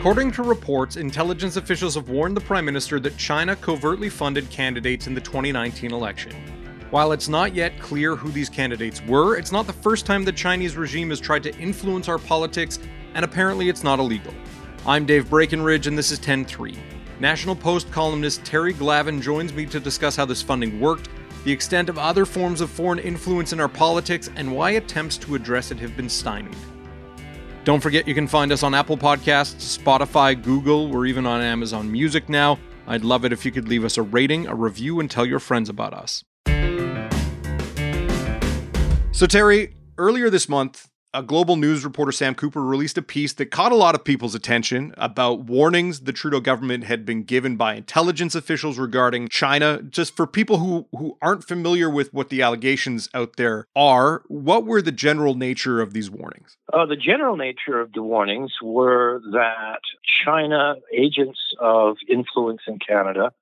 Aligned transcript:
According 0.00 0.32
to 0.32 0.42
reports, 0.42 0.96
intelligence 0.96 1.56
officials 1.56 1.94
have 1.94 2.08
warned 2.08 2.34
the 2.36 2.40
Prime 2.40 2.64
Minister 2.64 2.98
that 3.00 3.18
China 3.18 3.54
covertly 3.54 4.08
funded 4.08 4.48
candidates 4.48 5.06
in 5.06 5.14
the 5.14 5.20
2019 5.20 5.92
election. 5.92 6.32
While 6.90 7.12
it's 7.12 7.28
not 7.28 7.54
yet 7.54 7.78
clear 7.78 8.16
who 8.16 8.30
these 8.30 8.48
candidates 8.48 9.00
were, 9.06 9.36
it's 9.36 9.52
not 9.52 9.66
the 9.66 9.72
first 9.72 10.06
time 10.06 10.24
the 10.24 10.32
Chinese 10.32 10.76
regime 10.76 11.10
has 11.10 11.20
tried 11.20 11.42
to 11.42 11.56
influence 11.58 12.08
our 12.08 12.18
politics, 12.18 12.78
and 13.14 13.24
apparently 13.24 13.68
it's 13.68 13.84
not 13.84 13.98
illegal. 13.98 14.32
I'm 14.86 15.04
Dave 15.04 15.28
Breckenridge, 15.28 15.86
and 15.86 15.98
this 15.98 16.10
is 16.10 16.18
10 16.18 16.46
3. 16.46 16.76
National 17.20 17.54
Post 17.54 17.92
columnist 17.92 18.42
Terry 18.44 18.72
Glavin 18.72 19.20
joins 19.20 19.52
me 19.52 19.66
to 19.66 19.78
discuss 19.78 20.16
how 20.16 20.24
this 20.24 20.40
funding 20.40 20.80
worked, 20.80 21.10
the 21.44 21.52
extent 21.52 21.90
of 21.90 21.98
other 21.98 22.24
forms 22.24 22.62
of 22.62 22.70
foreign 22.70 22.98
influence 22.98 23.52
in 23.52 23.60
our 23.60 23.68
politics, 23.68 24.30
and 24.34 24.50
why 24.50 24.70
attempts 24.70 25.18
to 25.18 25.34
address 25.34 25.70
it 25.70 25.78
have 25.78 25.94
been 25.96 26.08
stymied. 26.08 26.56
Don't 27.62 27.80
forget 27.80 28.08
you 28.08 28.14
can 28.14 28.26
find 28.26 28.52
us 28.52 28.62
on 28.62 28.74
Apple 28.74 28.96
Podcasts, 28.96 29.78
Spotify, 29.78 30.40
Google, 30.40 30.88
we're 30.88 31.06
even 31.06 31.26
on 31.26 31.42
Amazon 31.42 31.92
Music 31.92 32.28
now. 32.28 32.58
I'd 32.86 33.04
love 33.04 33.24
it 33.24 33.32
if 33.32 33.44
you 33.44 33.52
could 33.52 33.68
leave 33.68 33.84
us 33.84 33.98
a 33.98 34.02
rating, 34.02 34.46
a 34.46 34.54
review, 34.54 34.98
and 34.98 35.10
tell 35.10 35.26
your 35.26 35.40
friends 35.40 35.68
about 35.68 35.92
us. 35.92 36.24
So, 39.12 39.26
Terry, 39.26 39.76
earlier 39.98 40.30
this 40.30 40.48
month, 40.48 40.89
a 41.12 41.22
global 41.22 41.56
news 41.56 41.84
reporter, 41.84 42.12
Sam 42.12 42.34
Cooper, 42.34 42.62
released 42.62 42.96
a 42.96 43.02
piece 43.02 43.32
that 43.34 43.46
caught 43.46 43.72
a 43.72 43.76
lot 43.76 43.94
of 43.94 44.04
people's 44.04 44.34
attention 44.34 44.94
about 44.96 45.40
warnings 45.40 46.00
the 46.00 46.12
Trudeau 46.12 46.40
government 46.40 46.84
had 46.84 47.04
been 47.04 47.24
given 47.24 47.56
by 47.56 47.74
intelligence 47.74 48.34
officials 48.34 48.78
regarding 48.78 49.28
China. 49.28 49.82
Just 49.82 50.14
for 50.14 50.26
people 50.26 50.58
who, 50.58 50.86
who 50.96 51.16
aren't 51.20 51.44
familiar 51.44 51.90
with 51.90 52.14
what 52.14 52.28
the 52.28 52.42
allegations 52.42 53.08
out 53.12 53.36
there 53.36 53.66
are, 53.74 54.22
what 54.28 54.64
were 54.64 54.80
the 54.80 54.92
general 54.92 55.34
nature 55.34 55.80
of 55.80 55.92
these 55.92 56.10
warnings? 56.10 56.56
Uh, 56.72 56.86
the 56.86 56.96
general 56.96 57.36
nature 57.36 57.80
of 57.80 57.92
the 57.92 58.02
warnings 58.02 58.52
were 58.62 59.20
that 59.32 59.80
China, 60.24 60.74
agents 60.96 61.40
of 61.58 61.96
influence 62.08 62.62
in 62.68 62.78
Canada, 62.78 63.32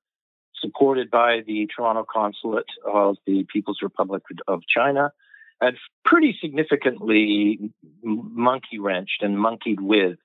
supported 0.59 1.11
by 1.11 1.41
the 1.47 1.69
Toronto 1.75 2.05
Consulate 2.11 2.67
of 2.87 3.17
the 3.27 3.45
People's 3.53 3.81
Republic 3.83 4.23
of 4.47 4.63
China, 4.75 5.13
had 5.61 5.75
pretty 6.05 6.37
significantly 6.41 7.73
monkey 8.03 8.79
wrenched 8.79 9.23
and 9.23 9.39
monkeyed 9.39 9.81
with 9.81 10.19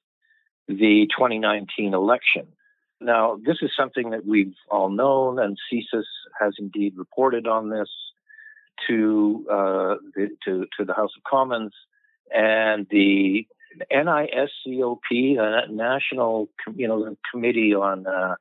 the 0.67 1.08
2019 1.12 1.94
election. 1.94 2.48
Now, 3.02 3.38
this 3.44 3.58
is 3.61 3.72
something 3.76 4.11
that 4.11 4.26
we've 4.26 4.54
all 4.70 4.89
known, 4.89 5.39
and 5.39 5.58
CSIS 5.72 6.06
has 6.39 6.54
indeed 6.58 6.94
reported 6.95 7.48
on 7.48 7.70
this 7.70 7.89
to 8.88 9.45
uh, 9.52 9.95
the, 10.16 10.30
to, 10.45 10.67
to 10.78 10.86
the 10.86 10.94
House 10.94 11.11
of 11.17 11.23
Commons, 11.23 11.73
and 12.34 12.88
the 12.89 13.45
NSICOP, 13.92 15.00
the 15.09 15.61
National 15.70 16.50
you 16.76 16.88
know 16.88 17.16
Committee 17.31 17.73
on 17.73 18.08
uh, 18.08 18.36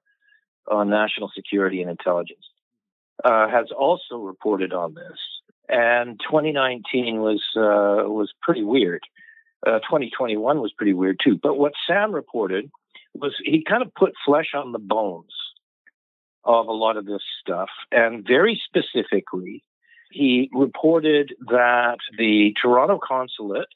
on 0.70 0.90
National 0.90 1.30
Security 1.34 1.82
and 1.82 1.90
Intelligence, 1.90 2.44
uh, 3.24 3.48
has 3.48 3.66
also 3.76 4.18
reported 4.18 4.72
on 4.72 4.94
this 4.94 5.18
and 5.68 6.20
2019 6.20 7.20
was 7.20 7.42
uh, 7.56 8.08
was 8.08 8.32
pretty 8.40 8.62
weird. 8.62 9.02
Uh, 9.66 9.78
2021 9.80 10.60
was 10.60 10.72
pretty 10.72 10.92
weird 10.92 11.20
too. 11.22 11.38
But 11.40 11.56
what 11.56 11.72
Sam 11.86 12.12
reported 12.12 12.70
was 13.14 13.34
he 13.44 13.62
kind 13.62 13.82
of 13.82 13.94
put 13.94 14.14
flesh 14.24 14.50
on 14.54 14.72
the 14.72 14.78
bones 14.78 15.32
of 16.44 16.66
a 16.66 16.72
lot 16.72 16.96
of 16.96 17.06
this 17.06 17.22
stuff, 17.40 17.68
and 17.92 18.26
very 18.26 18.60
specifically, 18.66 19.62
he 20.10 20.50
reported 20.52 21.34
that 21.48 21.98
the 22.18 22.54
Toronto 22.60 22.98
consulate 23.02 23.68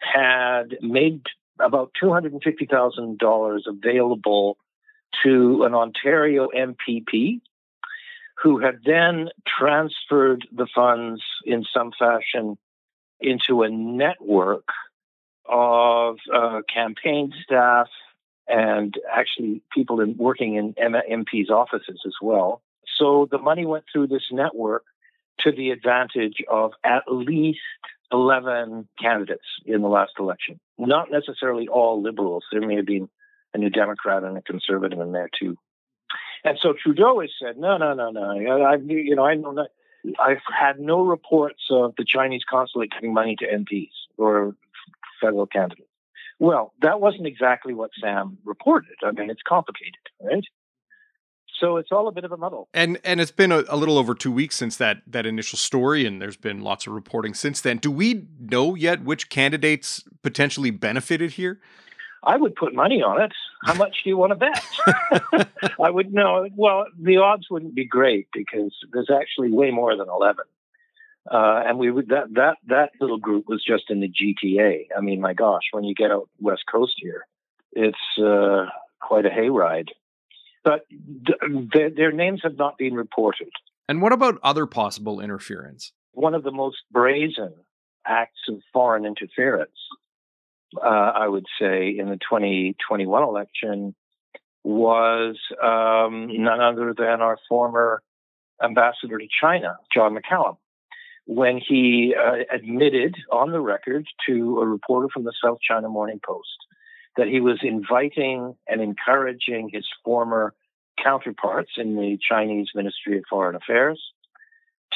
had 0.00 0.76
made 0.80 1.22
about 1.60 1.92
$250,000 2.02 3.60
available 3.66 4.58
to 5.22 5.64
an 5.64 5.74
Ontario 5.74 6.48
MPP 6.54 7.40
who 8.42 8.58
had 8.58 8.80
then 8.84 9.28
transferred 9.46 10.46
the 10.52 10.66
funds 10.74 11.22
in 11.44 11.64
some 11.72 11.92
fashion 11.96 12.58
into 13.20 13.62
a 13.62 13.70
network 13.70 14.66
of 15.48 16.16
uh, 16.34 16.62
campaign 16.72 17.32
staff 17.44 17.86
and 18.48 18.94
actually 19.12 19.62
people 19.72 20.00
in, 20.00 20.16
working 20.16 20.56
in 20.56 20.74
MP's 20.74 21.50
offices 21.50 22.00
as 22.04 22.14
well. 22.20 22.62
So 22.98 23.28
the 23.30 23.38
money 23.38 23.64
went 23.64 23.84
through 23.92 24.08
this 24.08 24.26
network 24.32 24.84
to 25.40 25.52
the 25.52 25.70
advantage 25.70 26.42
of 26.50 26.72
at 26.84 27.04
least 27.08 27.60
11 28.12 28.88
candidates 29.00 29.46
in 29.64 29.82
the 29.82 29.88
last 29.88 30.12
election. 30.18 30.58
Not 30.78 31.10
necessarily 31.10 31.68
all 31.68 32.02
liberals. 32.02 32.44
There 32.50 32.60
may 32.60 32.76
have 32.76 32.86
been 32.86 33.08
a 33.54 33.58
New 33.58 33.70
Democrat 33.70 34.24
and 34.24 34.36
a 34.36 34.42
conservative 34.42 35.00
in 35.00 35.12
there 35.12 35.30
too. 35.38 35.56
And 36.44 36.58
so 36.60 36.72
Trudeau 36.72 37.20
has 37.20 37.30
said, 37.40 37.56
no, 37.56 37.76
no, 37.76 37.94
no, 37.94 38.10
no. 38.10 38.64
I've, 38.64 38.82
you 38.88 39.14
know, 39.14 39.24
I 39.24 39.34
know 39.34 39.52
not, 39.52 39.68
I've 40.18 40.42
had 40.58 40.80
no 40.80 41.02
reports 41.02 41.62
of 41.70 41.94
the 41.96 42.04
Chinese 42.04 42.42
consulate 42.48 42.90
giving 42.92 43.14
money 43.14 43.36
to 43.36 43.46
MPs 43.46 43.90
or 44.16 44.56
federal 45.20 45.46
candidates. 45.46 45.88
Well, 46.38 46.72
that 46.82 47.00
wasn't 47.00 47.26
exactly 47.26 47.72
what 47.72 47.90
Sam 48.00 48.38
reported. 48.44 48.96
I 49.04 49.12
mean, 49.12 49.30
it's 49.30 49.42
complicated, 49.46 49.94
right? 50.20 50.44
So 51.60 51.76
it's 51.76 51.92
all 51.92 52.08
a 52.08 52.12
bit 52.12 52.24
of 52.24 52.32
a 52.32 52.36
muddle. 52.36 52.68
And 52.74 52.98
and 53.04 53.20
it's 53.20 53.30
been 53.30 53.52
a, 53.52 53.62
a, 53.68 53.76
little 53.76 53.96
over 53.96 54.14
two 54.14 54.32
weeks 54.32 54.56
since 54.56 54.76
that 54.78 55.02
that 55.06 55.26
initial 55.26 55.56
story, 55.56 56.04
and 56.04 56.20
there's 56.20 56.36
been 56.36 56.60
lots 56.60 56.88
of 56.88 56.92
reporting 56.94 57.34
since 57.34 57.60
then. 57.60 57.76
Do 57.76 57.92
we 57.92 58.26
know 58.40 58.74
yet 58.74 59.04
which 59.04 59.28
candidates 59.28 60.02
potentially 60.22 60.72
benefited 60.72 61.32
here? 61.32 61.60
I 62.24 62.36
would 62.36 62.56
put 62.56 62.74
money 62.74 63.00
on 63.02 63.20
it. 63.20 63.32
How 63.64 63.74
much 63.74 64.02
do 64.02 64.10
you 64.10 64.16
want 64.16 64.30
to 64.30 64.36
bet? 64.36 65.48
I 65.82 65.90
would 65.90 66.12
know. 66.12 66.48
Well, 66.56 66.86
the 67.00 67.18
odds 67.18 67.46
wouldn't 67.50 67.74
be 67.74 67.86
great 67.86 68.28
because 68.32 68.74
there's 68.92 69.10
actually 69.10 69.52
way 69.52 69.70
more 69.70 69.96
than 69.96 70.08
11. 70.08 70.44
Uh, 71.30 71.62
and 71.64 71.78
we 71.78 71.88
would 71.90 72.08
that 72.08 72.34
that 72.34 72.56
that 72.66 72.90
little 73.00 73.18
group 73.18 73.44
was 73.46 73.62
just 73.64 73.84
in 73.90 74.00
the 74.00 74.08
GTA. 74.08 74.86
I 74.96 75.00
mean, 75.00 75.20
my 75.20 75.34
gosh, 75.34 75.62
when 75.70 75.84
you 75.84 75.94
get 75.94 76.10
out 76.10 76.28
west 76.40 76.64
coast 76.70 76.94
here, 76.96 77.26
it's 77.70 77.96
uh, 78.18 78.66
quite 79.00 79.24
a 79.24 79.28
hayride. 79.28 79.90
But 80.64 80.86
th- 81.24 81.94
their 81.94 82.10
names 82.10 82.40
have 82.42 82.56
not 82.56 82.76
been 82.76 82.94
reported. 82.94 83.50
And 83.88 84.02
what 84.02 84.12
about 84.12 84.38
other 84.42 84.66
possible 84.66 85.20
interference? 85.20 85.92
One 86.12 86.34
of 86.34 86.42
the 86.42 86.52
most 86.52 86.78
brazen 86.90 87.52
acts 88.04 88.40
of 88.48 88.56
foreign 88.72 89.04
interference 89.04 89.70
uh, 90.76 90.86
I 90.86 91.26
would 91.28 91.46
say, 91.60 91.96
in 91.98 92.08
the 92.08 92.16
2021 92.16 93.22
election 93.22 93.94
was 94.64 95.36
um, 95.62 96.28
none 96.30 96.60
other 96.60 96.94
than 96.96 97.20
our 97.20 97.38
former 97.48 98.02
ambassador 98.62 99.18
to 99.18 99.26
China, 99.40 99.76
John 99.92 100.16
McCallum, 100.16 100.56
when 101.26 101.58
he 101.58 102.14
uh, 102.18 102.44
admitted 102.54 103.16
on 103.30 103.50
the 103.50 103.60
record 103.60 104.06
to 104.26 104.60
a 104.60 104.66
reporter 104.66 105.08
from 105.12 105.24
the 105.24 105.32
South 105.44 105.58
China 105.60 105.88
Morning 105.88 106.20
Post 106.24 106.48
that 107.16 107.28
he 107.28 107.40
was 107.40 107.58
inviting 107.62 108.54
and 108.68 108.80
encouraging 108.80 109.68
his 109.72 109.86
former 110.04 110.54
counterparts 111.02 111.72
in 111.76 111.96
the 111.96 112.18
Chinese 112.26 112.68
Ministry 112.74 113.18
of 113.18 113.24
Foreign 113.28 113.56
Affairs 113.56 114.00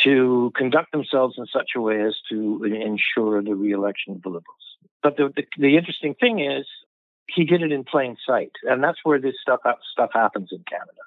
to 0.03 0.53
conduct 0.55 0.93
themselves 0.93 1.37
in 1.39 1.47
such 1.47 1.71
a 1.75 1.81
way 1.81 2.01
as 2.03 2.15
to 2.31 2.65
ensure 2.65 3.43
the 3.43 3.55
reelection 3.55 4.15
of 4.15 4.23
the 4.23 4.29
Liberals. 4.29 4.66
But 5.03 5.17
the, 5.17 5.33
the, 5.35 5.45
the 5.59 5.77
interesting 5.77 6.15
thing 6.15 6.41
is, 6.41 6.67
he 7.29 7.45
did 7.45 7.63
it 7.63 7.73
in 7.73 7.85
plain 7.85 8.17
sight, 8.27 8.53
and 8.63 8.83
that's 8.83 8.99
where 9.03 9.21
this 9.21 9.35
stuff 9.41 9.61
uh, 9.65 9.73
stuff 9.93 10.11
happens 10.13 10.51
in 10.53 10.63
Canada. 10.69 11.03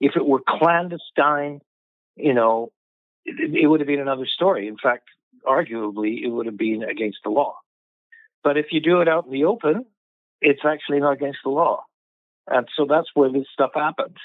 If 0.00 0.16
it 0.16 0.26
were 0.26 0.42
clandestine, 0.46 1.60
you 2.16 2.34
know, 2.34 2.72
it, 3.24 3.54
it 3.54 3.66
would 3.66 3.80
have 3.80 3.86
been 3.86 4.00
another 4.00 4.26
story. 4.26 4.66
In 4.66 4.76
fact, 4.76 5.04
arguably, 5.46 6.22
it 6.22 6.28
would 6.28 6.46
have 6.46 6.58
been 6.58 6.82
against 6.82 7.18
the 7.24 7.30
law. 7.30 7.56
But 8.42 8.56
if 8.56 8.66
you 8.72 8.80
do 8.80 9.00
it 9.00 9.08
out 9.08 9.26
in 9.26 9.32
the 9.32 9.44
open, 9.44 9.86
it's 10.40 10.64
actually 10.64 10.98
not 10.98 11.12
against 11.12 11.38
the 11.44 11.50
law, 11.50 11.84
and 12.48 12.68
so 12.76 12.86
that's 12.88 13.08
where 13.14 13.30
this 13.30 13.46
stuff 13.52 13.70
happens 13.74 14.16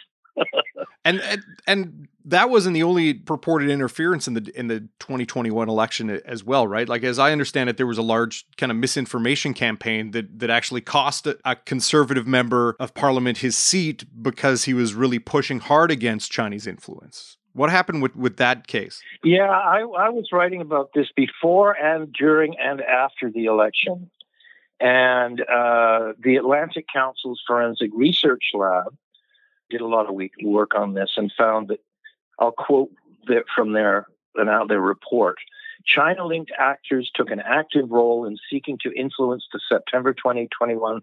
and, 1.05 1.21
and 1.65 2.07
that 2.25 2.49
wasn't 2.49 2.73
the 2.73 2.83
only 2.83 3.13
purported 3.13 3.69
interference 3.69 4.27
in 4.27 4.33
the 4.33 4.51
in 4.55 4.67
the 4.67 4.81
2021 4.99 5.69
election 5.69 6.09
as 6.25 6.43
well, 6.43 6.67
right? 6.67 6.87
Like 6.87 7.03
as 7.03 7.17
I 7.17 7.31
understand 7.31 7.69
it, 7.69 7.77
there 7.77 7.87
was 7.87 7.97
a 7.97 8.03
large 8.03 8.45
kind 8.57 8.71
of 8.71 8.77
misinformation 8.77 9.53
campaign 9.53 10.11
that 10.11 10.39
that 10.39 10.49
actually 10.49 10.81
cost 10.81 11.25
a, 11.25 11.37
a 11.45 11.55
conservative 11.55 12.27
member 12.27 12.75
of 12.79 12.93
parliament 12.93 13.39
his 13.39 13.57
seat 13.57 14.03
because 14.21 14.65
he 14.65 14.73
was 14.73 14.93
really 14.93 15.19
pushing 15.19 15.59
hard 15.59 15.89
against 15.89 16.31
Chinese 16.31 16.67
influence. 16.67 17.37
What 17.53 17.71
happened 17.71 18.03
with, 18.03 18.15
with 18.15 18.37
that 18.37 18.67
case? 18.67 19.01
Yeah, 19.23 19.49
I, 19.49 19.79
I 19.79 20.09
was 20.09 20.27
writing 20.31 20.61
about 20.61 20.91
this 20.93 21.07
before 21.15 21.71
and 21.71 22.13
during 22.13 22.55
and 22.59 22.81
after 22.81 23.31
the 23.31 23.45
election. 23.45 24.11
And 24.79 25.41
uh, 25.41 26.13
the 26.23 26.35
Atlantic 26.35 26.85
Council's 26.93 27.41
Forensic 27.47 27.89
Research 27.95 28.51
Lab 28.53 28.95
did 29.69 29.81
a 29.81 29.87
lot 29.87 30.07
of 30.07 30.15
work 30.43 30.75
on 30.75 30.93
this 30.93 31.11
and 31.17 31.31
found 31.37 31.69
that 31.69 31.79
I'll 32.39 32.51
quote 32.51 32.91
from 33.55 33.73
their 33.73 34.07
their 34.35 34.81
report. 34.81 35.37
China 35.85 36.25
linked 36.25 36.51
actors 36.57 37.09
took 37.13 37.31
an 37.31 37.39
active 37.39 37.89
role 37.89 38.25
in 38.25 38.37
seeking 38.49 38.77
to 38.83 38.91
influence 38.91 39.45
the 39.51 39.59
September 39.69 40.13
2021 40.13 41.01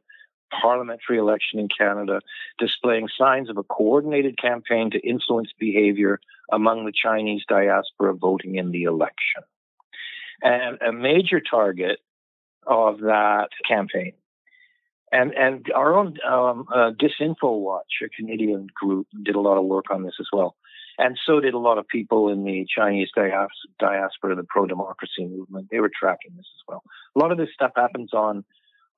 parliamentary 0.61 1.19
election 1.19 1.59
in 1.59 1.69
Canada, 1.69 2.21
displaying 2.59 3.09
signs 3.19 3.51
of 3.51 3.57
a 3.57 3.63
coordinated 3.63 4.39
campaign 4.39 4.91
to 4.91 4.99
influence 5.01 5.51
behavior 5.59 6.21
among 6.53 6.85
the 6.85 6.93
Chinese 6.93 7.43
diaspora 7.49 8.15
voting 8.15 8.57
in 8.57 8.71
the 8.71 8.85
election. 8.85 9.43
And 10.43 10.79
a 10.83 10.93
major 10.93 11.41
target 11.41 11.99
of 12.67 13.01
that 13.01 13.49
campaign. 13.67 14.13
And, 15.15 15.33
and 15.35 15.71
our 15.73 15.95
own 15.95 16.17
um, 16.29 16.67
uh, 16.75 16.91
Disinfo 16.91 17.61
Watch, 17.61 18.03
a 18.05 18.09
Canadian 18.09 18.67
group, 18.75 19.07
did 19.23 19.37
a 19.37 19.41
lot 19.41 19.57
of 19.57 19.65
work 19.65 19.85
on 19.89 20.03
this 20.03 20.17
as 20.19 20.27
well. 20.33 20.57
And 20.99 21.17
so 21.25 21.39
did 21.39 21.55
a 21.55 21.59
lot 21.59 21.79
of 21.79 21.87
people 21.87 22.29
in 22.29 22.43
the 22.43 22.67
Chinese 22.69 23.11
diaspora, 23.15 24.35
the 24.35 24.45
pro 24.49 24.67
democracy 24.67 25.25
movement. 25.25 25.69
They 25.71 25.79
were 25.79 25.91
tracking 25.91 26.33
this 26.37 26.47
as 26.57 26.63
well. 26.67 26.83
A 27.15 27.19
lot 27.21 27.31
of 27.31 27.39
this 27.39 27.51
stuff 27.55 27.71
happens 27.77 28.13
on 28.13 28.45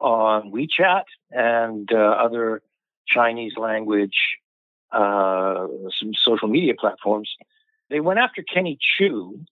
on 0.01 0.53
WeChat 0.53 1.05
and 1.31 1.91
uh, 1.93 1.97
other 1.97 2.62
Chinese 3.07 3.55
language 3.59 4.17
uh, 4.93 5.67
some 5.99 6.12
social 6.15 6.49
media 6.49 6.75
platforms. 6.79 7.31
They 7.91 8.01
went 8.01 8.19
after 8.19 8.43
Kenny 8.43 8.79
Chiu 8.81 9.45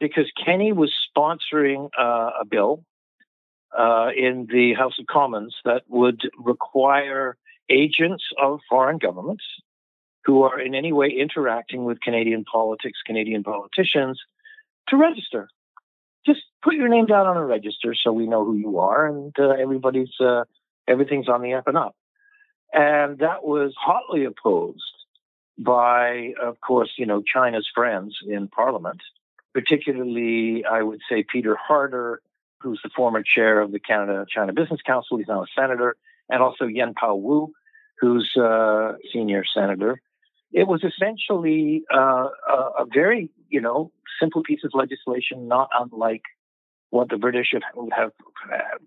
because 0.00 0.30
Kenny 0.44 0.72
was 0.72 0.92
sponsoring 1.16 1.88
uh, 1.98 2.30
a 2.40 2.44
bill 2.44 2.84
uh, 3.78 4.10
in 4.16 4.46
the 4.50 4.74
House 4.74 4.98
of 4.98 5.06
Commons 5.06 5.54
that 5.64 5.82
would 5.88 6.22
require 6.38 7.36
agents 7.68 8.24
of 8.40 8.60
foreign 8.68 8.98
governments 8.98 9.44
who 10.24 10.42
are 10.42 10.60
in 10.60 10.74
any 10.74 10.92
way 10.92 11.08
interacting 11.08 11.84
with 11.84 12.00
Canadian 12.00 12.44
politics, 12.44 13.00
Canadian 13.04 13.42
politicians, 13.42 14.20
to 14.88 14.96
register. 14.96 15.48
Just 16.24 16.42
put 16.62 16.74
your 16.74 16.88
name 16.88 17.06
down 17.06 17.26
on 17.26 17.36
a 17.36 17.44
register 17.44 17.94
so 17.94 18.12
we 18.12 18.26
know 18.26 18.44
who 18.44 18.54
you 18.54 18.78
are, 18.78 19.06
and 19.06 19.34
uh, 19.38 19.48
everybody's 19.50 20.12
uh, 20.20 20.44
everything's 20.86 21.28
on 21.28 21.42
the 21.42 21.54
up 21.54 21.66
and 21.66 21.76
up. 21.76 21.96
And 22.72 23.18
that 23.18 23.44
was 23.44 23.74
hotly 23.76 24.24
opposed 24.24 24.82
by, 25.58 26.32
of 26.40 26.60
course, 26.60 26.92
you 26.96 27.06
know, 27.06 27.22
China's 27.22 27.68
friends 27.74 28.18
in 28.26 28.48
Parliament, 28.48 29.00
particularly, 29.52 30.64
I 30.64 30.82
would 30.82 31.00
say, 31.08 31.24
Peter 31.24 31.56
Harder, 31.56 32.22
who's 32.62 32.80
the 32.82 32.90
former 32.94 33.22
chair 33.22 33.60
of 33.60 33.72
the 33.72 33.80
Canada 33.80 34.26
China 34.28 34.52
Business 34.52 34.80
Council. 34.86 35.18
He's 35.18 35.28
now 35.28 35.42
a 35.42 35.46
senator, 35.58 35.96
and 36.28 36.42
also 36.42 36.66
Yuen 36.66 36.94
Pau 36.94 37.14
Woo, 37.14 37.52
who's 38.00 38.32
a 38.36 38.44
uh, 38.44 38.92
senior 39.12 39.44
senator. 39.54 40.00
It 40.52 40.68
was 40.68 40.84
essentially 40.84 41.82
uh, 41.92 42.28
a, 42.78 42.84
very, 42.92 43.30
you 43.48 43.60
know, 43.60 43.90
simple 44.20 44.42
piece 44.42 44.60
of 44.64 44.72
legislation, 44.74 45.48
not 45.48 45.70
unlike 45.78 46.22
what 46.90 47.08
the 47.08 47.16
British 47.16 47.54
have, 47.54 47.62
have 47.96 48.10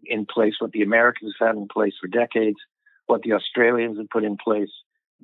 in 0.05 0.27
place, 0.27 0.55
what 0.59 0.73
the 0.73 0.83
Americans 0.83 1.33
have 1.39 1.47
had 1.47 1.55
in 1.55 1.67
place 1.67 1.93
for 1.99 2.07
decades, 2.07 2.57
what 3.07 3.23
the 3.23 3.33
Australians 3.33 3.97
have 3.97 4.09
put 4.09 4.23
in 4.23 4.37
place. 4.37 4.69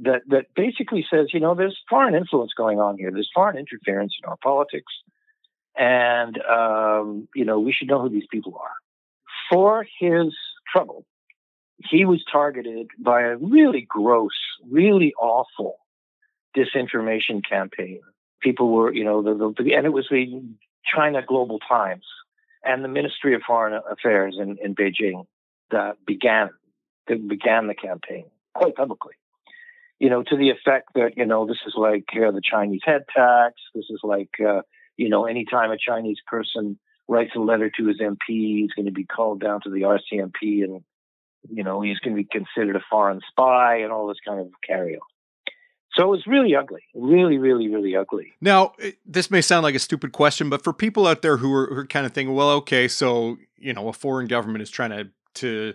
That 0.01 0.21
that 0.29 0.45
basically 0.55 1.05
says, 1.11 1.27
you 1.31 1.39
know, 1.39 1.53
there's 1.53 1.77
foreign 1.89 2.15
influence 2.15 2.53
going 2.57 2.79
on 2.79 2.97
here. 2.97 3.11
There's 3.11 3.29
foreign 3.35 3.57
interference 3.57 4.15
in 4.23 4.27
our 4.27 4.37
politics, 4.37 4.91
and 5.77 6.37
um, 6.41 7.27
you 7.35 7.45
know 7.45 7.59
we 7.59 7.73
should 7.73 7.87
know 7.87 8.01
who 8.01 8.09
these 8.09 8.27
people 8.31 8.57
are. 8.61 8.73
For 9.49 9.85
his 9.99 10.33
trouble, 10.71 11.05
he 11.89 12.05
was 12.05 12.23
targeted 12.31 12.87
by 12.99 13.21
a 13.21 13.37
really 13.37 13.85
gross, 13.87 14.31
really 14.69 15.13
awful 15.19 15.77
disinformation 16.55 17.41
campaign. 17.47 18.01
People 18.41 18.71
were, 18.71 18.93
you 18.93 19.03
know, 19.03 19.21
the, 19.21 19.53
the, 19.63 19.73
and 19.75 19.85
it 19.85 19.93
was 19.93 20.07
the 20.09 20.43
China 20.83 21.21
Global 21.25 21.59
Times 21.59 22.05
and 22.63 22.83
the 22.83 22.87
Ministry 22.87 23.35
of 23.35 23.41
Foreign 23.45 23.79
Affairs 23.89 24.37
in, 24.39 24.57
in 24.63 24.75
Beijing 24.75 25.25
that 25.71 25.97
began 26.05 26.49
that 27.07 27.27
began 27.27 27.67
the 27.67 27.75
campaign 27.75 28.25
quite 28.53 28.75
publicly. 28.75 29.13
You 29.99 30.09
know, 30.09 30.23
to 30.23 30.35
the 30.35 30.49
effect 30.49 30.89
that 30.95 31.17
you 31.17 31.25
know 31.25 31.45
this 31.45 31.59
is 31.65 31.73
like 31.75 32.05
uh, 32.15 32.31
the 32.31 32.41
Chinese 32.43 32.81
head 32.83 33.03
tax. 33.15 33.55
This 33.73 33.85
is 33.89 33.99
like 34.03 34.31
uh, 34.45 34.61
you 35.01 35.09
know, 35.09 35.25
anytime 35.25 35.71
a 35.71 35.77
Chinese 35.77 36.19
person 36.27 36.77
writes 37.07 37.31
a 37.35 37.39
letter 37.39 37.71
to 37.75 37.87
his 37.87 37.99
MP, 37.99 38.59
he's 38.59 38.71
going 38.73 38.85
to 38.85 38.91
be 38.91 39.03
called 39.03 39.41
down 39.41 39.59
to 39.63 39.69
the 39.71 39.81
RCMP, 39.81 40.63
and 40.63 40.83
you 41.49 41.63
know, 41.63 41.81
he's 41.81 41.97
going 41.97 42.15
to 42.15 42.21
be 42.21 42.29
considered 42.31 42.75
a 42.75 42.83
foreign 42.87 43.19
spy 43.27 43.77
and 43.77 43.91
all 43.91 44.07
this 44.07 44.19
kind 44.25 44.39
of 44.39 44.49
carry 44.65 44.93
on. 44.93 45.01
So 45.93 46.03
it 46.03 46.07
was 46.07 46.27
really 46.27 46.55
ugly, 46.55 46.83
really, 46.93 47.39
really, 47.39 47.67
really 47.67 47.95
ugly. 47.95 48.33
Now, 48.41 48.73
eh, 48.79 48.91
this 49.03 49.31
may 49.31 49.41
sound 49.41 49.63
like 49.63 49.73
a 49.73 49.79
stupid 49.79 50.11
question, 50.11 50.49
but 50.51 50.63
for 50.63 50.71
people 50.71 51.07
out 51.07 51.23
there 51.23 51.37
who 51.37 51.51
are, 51.53 51.65
who 51.65 51.77
are 51.77 51.87
kind 51.87 52.05
of 52.05 52.13
thinking, 52.13 52.35
well, 52.35 52.51
okay, 52.51 52.87
so 52.87 53.37
you 53.57 53.73
know, 53.73 53.87
a 53.89 53.93
foreign 53.93 54.27
government 54.27 54.61
is 54.61 54.69
trying 54.69 54.91
to 54.91 55.09
to 55.33 55.73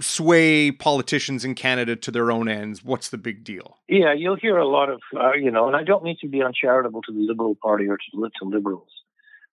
sway 0.00 0.70
politicians 0.70 1.44
in 1.44 1.54
Canada 1.54 1.96
to 1.96 2.10
their 2.10 2.30
own 2.30 2.48
ends. 2.48 2.84
What's 2.84 3.08
the 3.08 3.18
big 3.18 3.44
deal? 3.44 3.78
Yeah, 3.88 4.12
you'll 4.12 4.36
hear 4.36 4.58
a 4.58 4.68
lot 4.68 4.90
of, 4.90 5.00
uh, 5.16 5.32
you 5.32 5.50
know, 5.50 5.66
and 5.66 5.76
I 5.76 5.84
don't 5.84 6.04
mean 6.04 6.16
to 6.20 6.28
be 6.28 6.42
uncharitable 6.42 7.02
to 7.02 7.12
the 7.12 7.20
Liberal 7.20 7.56
Party 7.62 7.88
or 7.88 7.96
to, 7.96 8.30
to 8.38 8.48
liberals, 8.48 8.90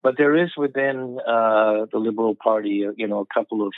but 0.02 0.16
there 0.18 0.36
is 0.36 0.52
within 0.58 1.20
uh, 1.26 1.86
the 1.92 2.00
Liberal 2.00 2.36
Party, 2.36 2.86
uh, 2.88 2.92
you 2.98 3.08
know, 3.08 3.20
a 3.20 3.34
couple 3.34 3.66
of 3.66 3.74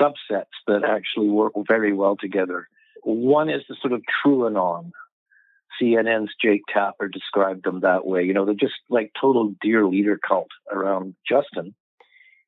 subsets 0.00 0.46
that 0.66 0.82
actually 0.84 1.28
work 1.28 1.52
very 1.68 1.92
well 1.92 2.16
together. 2.18 2.68
One 3.02 3.50
is 3.50 3.62
the 3.68 3.76
sort 3.80 3.92
of 3.92 4.02
TruAnon 4.24 4.92
CNN's 5.80 6.30
Jake 6.40 6.62
Tapper 6.72 7.08
described 7.08 7.64
them 7.64 7.80
that 7.80 8.06
way. 8.06 8.22
You 8.24 8.34
know, 8.34 8.44
they're 8.44 8.54
just 8.54 8.74
like 8.88 9.12
total 9.20 9.54
dear 9.60 9.86
leader 9.86 10.18
cult 10.26 10.48
around 10.70 11.14
Justin. 11.28 11.74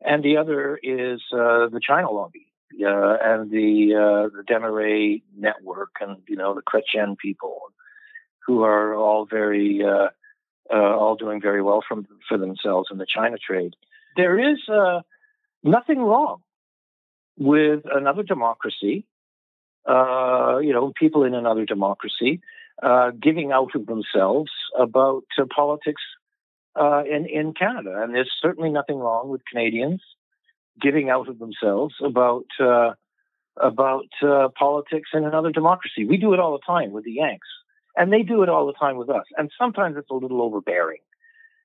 And 0.01 0.23
the 0.23 0.37
other 0.37 0.79
is 0.83 1.21
uh, 1.33 1.69
the 1.69 1.81
China 1.87 2.11
lobby 2.11 2.47
uh, 2.83 3.17
and 3.23 3.51
the 3.51 3.95
uh, 3.95 4.37
the 4.37 4.43
Desmarais 4.49 5.23
network 5.37 5.93
and 6.01 6.19
you 6.29 6.37
know 6.37 6.55
the 6.55 6.63
Chrétien 6.63 7.17
people, 7.17 7.59
who 8.47 8.63
are 8.63 8.95
all 8.95 9.27
very 9.27 9.83
uh, 9.85 10.09
uh, 10.73 10.97
all 10.97 11.17
doing 11.17 11.41
very 11.41 11.63
well 11.63 11.83
from 11.87 12.07
for 12.29 12.39
themselves 12.39 12.89
in 12.91 12.99
the 12.99 13.07
China 13.07 13.37
trade. 13.39 13.75
There 14.17 14.39
is 14.39 14.59
uh, 14.69 15.03
nothing 15.63 15.99
wrong 15.99 16.43
with 17.39 17.83
another 17.93 18.23
democracy. 18.23 19.07
Uh, 19.87 20.59
you 20.63 20.73
know, 20.73 20.93
people 20.99 21.25
in 21.25 21.35
another 21.35 21.67
democracy 21.67 22.41
giving 23.21 23.53
out 23.53 23.75
of 23.75 23.87
themselves 23.87 24.51
about 24.79 25.25
politics 25.55 26.03
in 26.77 27.27
in 27.27 27.53
Canada, 27.53 28.03
and 28.03 28.15
there's 28.15 28.33
certainly 28.41 28.71
nothing 28.71 28.99
wrong 28.99 29.29
with 29.29 29.43
Canadians 29.51 30.01
giving 30.81 31.11
out 31.11 31.29
of 31.29 31.39
themselves 31.39 31.95
about 32.03 32.47
uh, 32.61 32.93
about 33.57 34.09
uh, 34.23 34.49
politics 34.59 35.11
in 35.15 35.25
another 35.25 35.51
democracy. 35.51 36.05
We 36.05 36.17
do 36.17 36.35
it 36.35 36.41
all 36.41 36.53
the 36.53 36.65
time 36.67 36.93
with 36.93 37.05
the 37.05 37.13
Yanks, 37.13 37.49
and 37.97 38.13
they 38.13 38.23
do 38.23 38.43
it 38.43 38.49
all 38.49 38.67
the 38.67 38.73
time 38.73 38.97
with 38.97 39.09
us. 39.09 39.25
And 39.37 39.51
sometimes 39.59 39.97
it's 39.97 40.11
a 40.11 40.15
little 40.15 40.43
overbearing. 40.43 41.01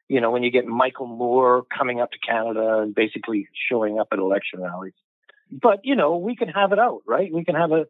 You 0.07 0.21
know, 0.21 0.31
when 0.31 0.43
you 0.43 0.51
get 0.51 0.65
Michael 0.65 1.07
Moore 1.07 1.63
coming 1.75 2.01
up 2.01 2.11
to 2.11 2.17
Canada 2.19 2.79
and 2.79 2.95
basically 2.95 3.47
showing 3.69 3.99
up 3.99 4.07
at 4.11 4.19
election 4.19 4.61
rallies. 4.61 4.93
But 5.51 5.79
you 5.83 5.95
know, 5.95 6.17
we 6.17 6.35
can 6.35 6.49
have 6.49 6.71
it 6.71 6.79
out, 6.79 7.01
right? 7.07 7.31
We 7.33 7.43
can 7.43 7.55
have 7.55 7.71
a 7.71 7.85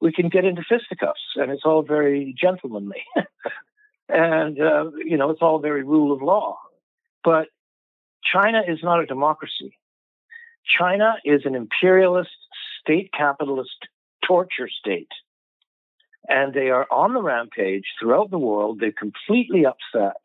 we 0.00 0.12
can 0.12 0.28
get 0.28 0.44
into 0.44 0.62
fisticuffs, 0.68 1.20
and 1.36 1.50
it's 1.50 1.62
all 1.64 1.82
very 1.82 2.34
gentlemanly, 2.40 3.02
and 4.08 4.60
uh, 4.60 4.90
you 5.04 5.16
know, 5.16 5.30
it's 5.30 5.42
all 5.42 5.58
very 5.58 5.82
rule 5.82 6.12
of 6.12 6.22
law. 6.22 6.58
But 7.22 7.48
China 8.32 8.62
is 8.66 8.78
not 8.82 9.00
a 9.00 9.06
democracy. 9.06 9.76
China 10.78 11.14
is 11.24 11.42
an 11.44 11.54
imperialist, 11.54 12.30
state 12.80 13.10
capitalist 13.16 13.86
torture 14.26 14.68
state. 14.68 15.10
And 16.28 16.54
they 16.54 16.68
are 16.70 16.86
on 16.90 17.14
the 17.14 17.22
rampage 17.22 17.84
throughout 17.98 18.30
the 18.30 18.38
world. 18.38 18.78
They've 18.78 18.94
completely 18.94 19.64
upset 19.66 20.20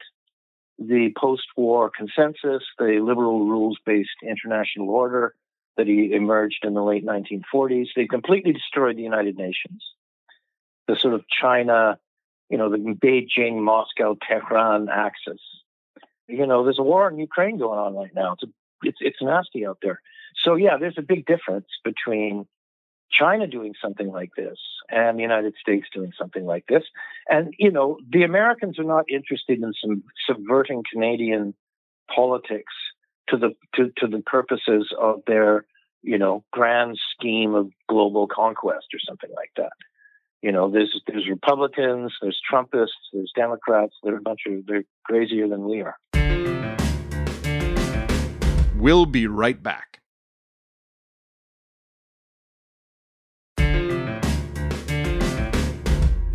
the 0.77 1.11
post 1.17 1.45
war 1.55 1.89
consensus, 1.89 2.63
the 2.77 2.99
liberal 3.01 3.45
rules 3.45 3.77
based 3.85 4.09
international 4.21 4.89
order 4.89 5.33
that 5.77 5.87
emerged 5.87 6.63
in 6.63 6.73
the 6.73 6.83
late 6.83 7.05
1940s. 7.05 7.87
They 7.95 8.07
completely 8.07 8.53
destroyed 8.53 8.97
the 8.97 9.03
United 9.03 9.37
Nations. 9.37 9.83
The 10.87 10.95
sort 10.99 11.13
of 11.13 11.23
China, 11.27 11.97
you 12.49 12.57
know, 12.57 12.69
the 12.69 12.77
Beijing, 12.77 13.61
Moscow, 13.61 14.15
Tehran 14.27 14.87
axis. 14.89 15.41
You 16.27 16.45
know, 16.45 16.63
there's 16.63 16.79
a 16.79 16.83
war 16.83 17.09
in 17.09 17.17
Ukraine 17.17 17.57
going 17.57 17.79
on 17.79 17.95
right 17.95 18.13
now. 18.13 18.33
It's, 18.33 18.43
a, 18.43 18.47
it's, 18.83 18.97
it's 19.01 19.21
nasty 19.21 19.65
out 19.65 19.79
there. 19.81 20.01
So, 20.43 20.55
yeah, 20.55 20.77
there's 20.77 20.97
a 20.97 21.03
big 21.03 21.25
difference 21.25 21.67
between 21.83 22.47
China 23.11 23.47
doing 23.47 23.73
something 23.81 24.11
like 24.11 24.31
this 24.35 24.57
and 24.89 25.17
the 25.17 25.21
United 25.21 25.55
States 25.59 25.87
doing 25.93 26.11
something 26.17 26.45
like 26.45 26.65
this. 26.67 26.83
And, 27.29 27.53
you 27.57 27.71
know, 27.71 27.97
the 28.09 28.23
Americans 28.23 28.79
are 28.79 28.83
not 28.83 29.05
interested 29.09 29.61
in 29.61 29.73
some 29.81 30.03
subverting 30.27 30.83
Canadian 30.91 31.53
politics 32.13 32.73
to 33.29 33.37
the 33.37 33.55
to, 33.75 33.91
to 33.97 34.07
the 34.07 34.21
purposes 34.21 34.93
of 34.99 35.21
their, 35.25 35.65
you 36.03 36.17
know, 36.17 36.43
grand 36.51 36.97
scheme 37.13 37.55
of 37.55 37.71
global 37.87 38.27
conquest 38.27 38.87
or 38.93 38.99
something 38.99 39.31
like 39.35 39.51
that. 39.57 39.73
You 40.41 40.51
know, 40.51 40.69
there's 40.69 41.01
there's 41.07 41.27
Republicans, 41.27 42.13
there's 42.21 42.39
Trumpists, 42.51 43.09
there's 43.13 43.31
Democrats. 43.35 43.93
They're 44.03 44.17
a 44.17 44.21
bunch 44.21 44.41
of 44.47 44.65
they're 44.67 44.83
crazier 45.03 45.47
than 45.47 45.63
we 45.63 45.81
are. 45.81 45.95
We'll 48.77 49.07
be 49.07 49.25
right 49.25 49.61
back. 49.61 50.01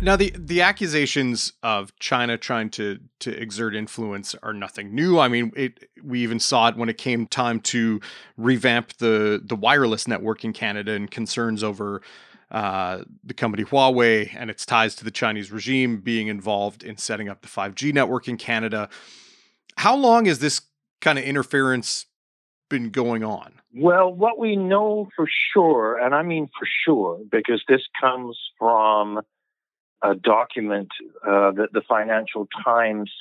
Now, 0.03 0.15
the, 0.15 0.33
the 0.35 0.61
accusations 0.61 1.53
of 1.61 1.95
China 1.99 2.35
trying 2.35 2.71
to 2.71 2.99
to 3.19 3.39
exert 3.39 3.75
influence 3.75 4.33
are 4.41 4.51
nothing 4.53 4.95
new. 4.95 5.19
I 5.19 5.27
mean, 5.27 5.51
it, 5.55 5.89
we 6.03 6.21
even 6.21 6.39
saw 6.39 6.69
it 6.69 6.75
when 6.75 6.89
it 6.89 6.97
came 6.97 7.27
time 7.27 7.59
to 7.61 8.01
revamp 8.35 8.93
the 8.97 9.39
the 9.43 9.55
wireless 9.55 10.07
network 10.07 10.43
in 10.43 10.53
Canada 10.53 10.93
and 10.93 11.09
concerns 11.09 11.63
over 11.63 12.01
uh, 12.49 13.03
the 13.23 13.35
company 13.35 13.63
Huawei 13.63 14.35
and 14.35 14.49
its 14.49 14.65
ties 14.65 14.95
to 14.95 15.03
the 15.03 15.11
Chinese 15.11 15.51
regime 15.51 15.97
being 15.97 16.27
involved 16.27 16.83
in 16.83 16.97
setting 16.97 17.29
up 17.29 17.43
the 17.43 17.47
5G 17.47 17.93
network 17.93 18.27
in 18.27 18.37
Canada. 18.37 18.89
How 19.77 19.95
long 19.95 20.25
has 20.25 20.39
this 20.39 20.61
kind 20.99 21.19
of 21.19 21.25
interference 21.25 22.07
been 22.69 22.89
going 22.89 23.23
on? 23.23 23.53
Well, 23.73 24.11
what 24.11 24.37
we 24.37 24.55
know 24.55 25.09
for 25.15 25.27
sure, 25.53 25.97
and 25.97 26.13
I 26.13 26.23
mean 26.23 26.47
for 26.47 26.67
sure, 26.85 27.19
because 27.31 27.63
this 27.69 27.81
comes 28.01 28.37
from 28.57 29.21
a 30.03 30.15
document 30.15 30.89
uh, 31.25 31.51
that 31.51 31.69
the 31.73 31.81
Financial 31.87 32.47
Times 32.63 33.11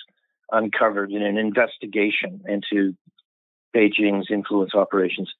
uncovered 0.51 1.13
in 1.13 1.23
an 1.23 1.37
investigation 1.37 2.43
into 2.47 2.95
Beijing's 3.75 4.31
influence 4.31 4.75
operations. 4.75 5.33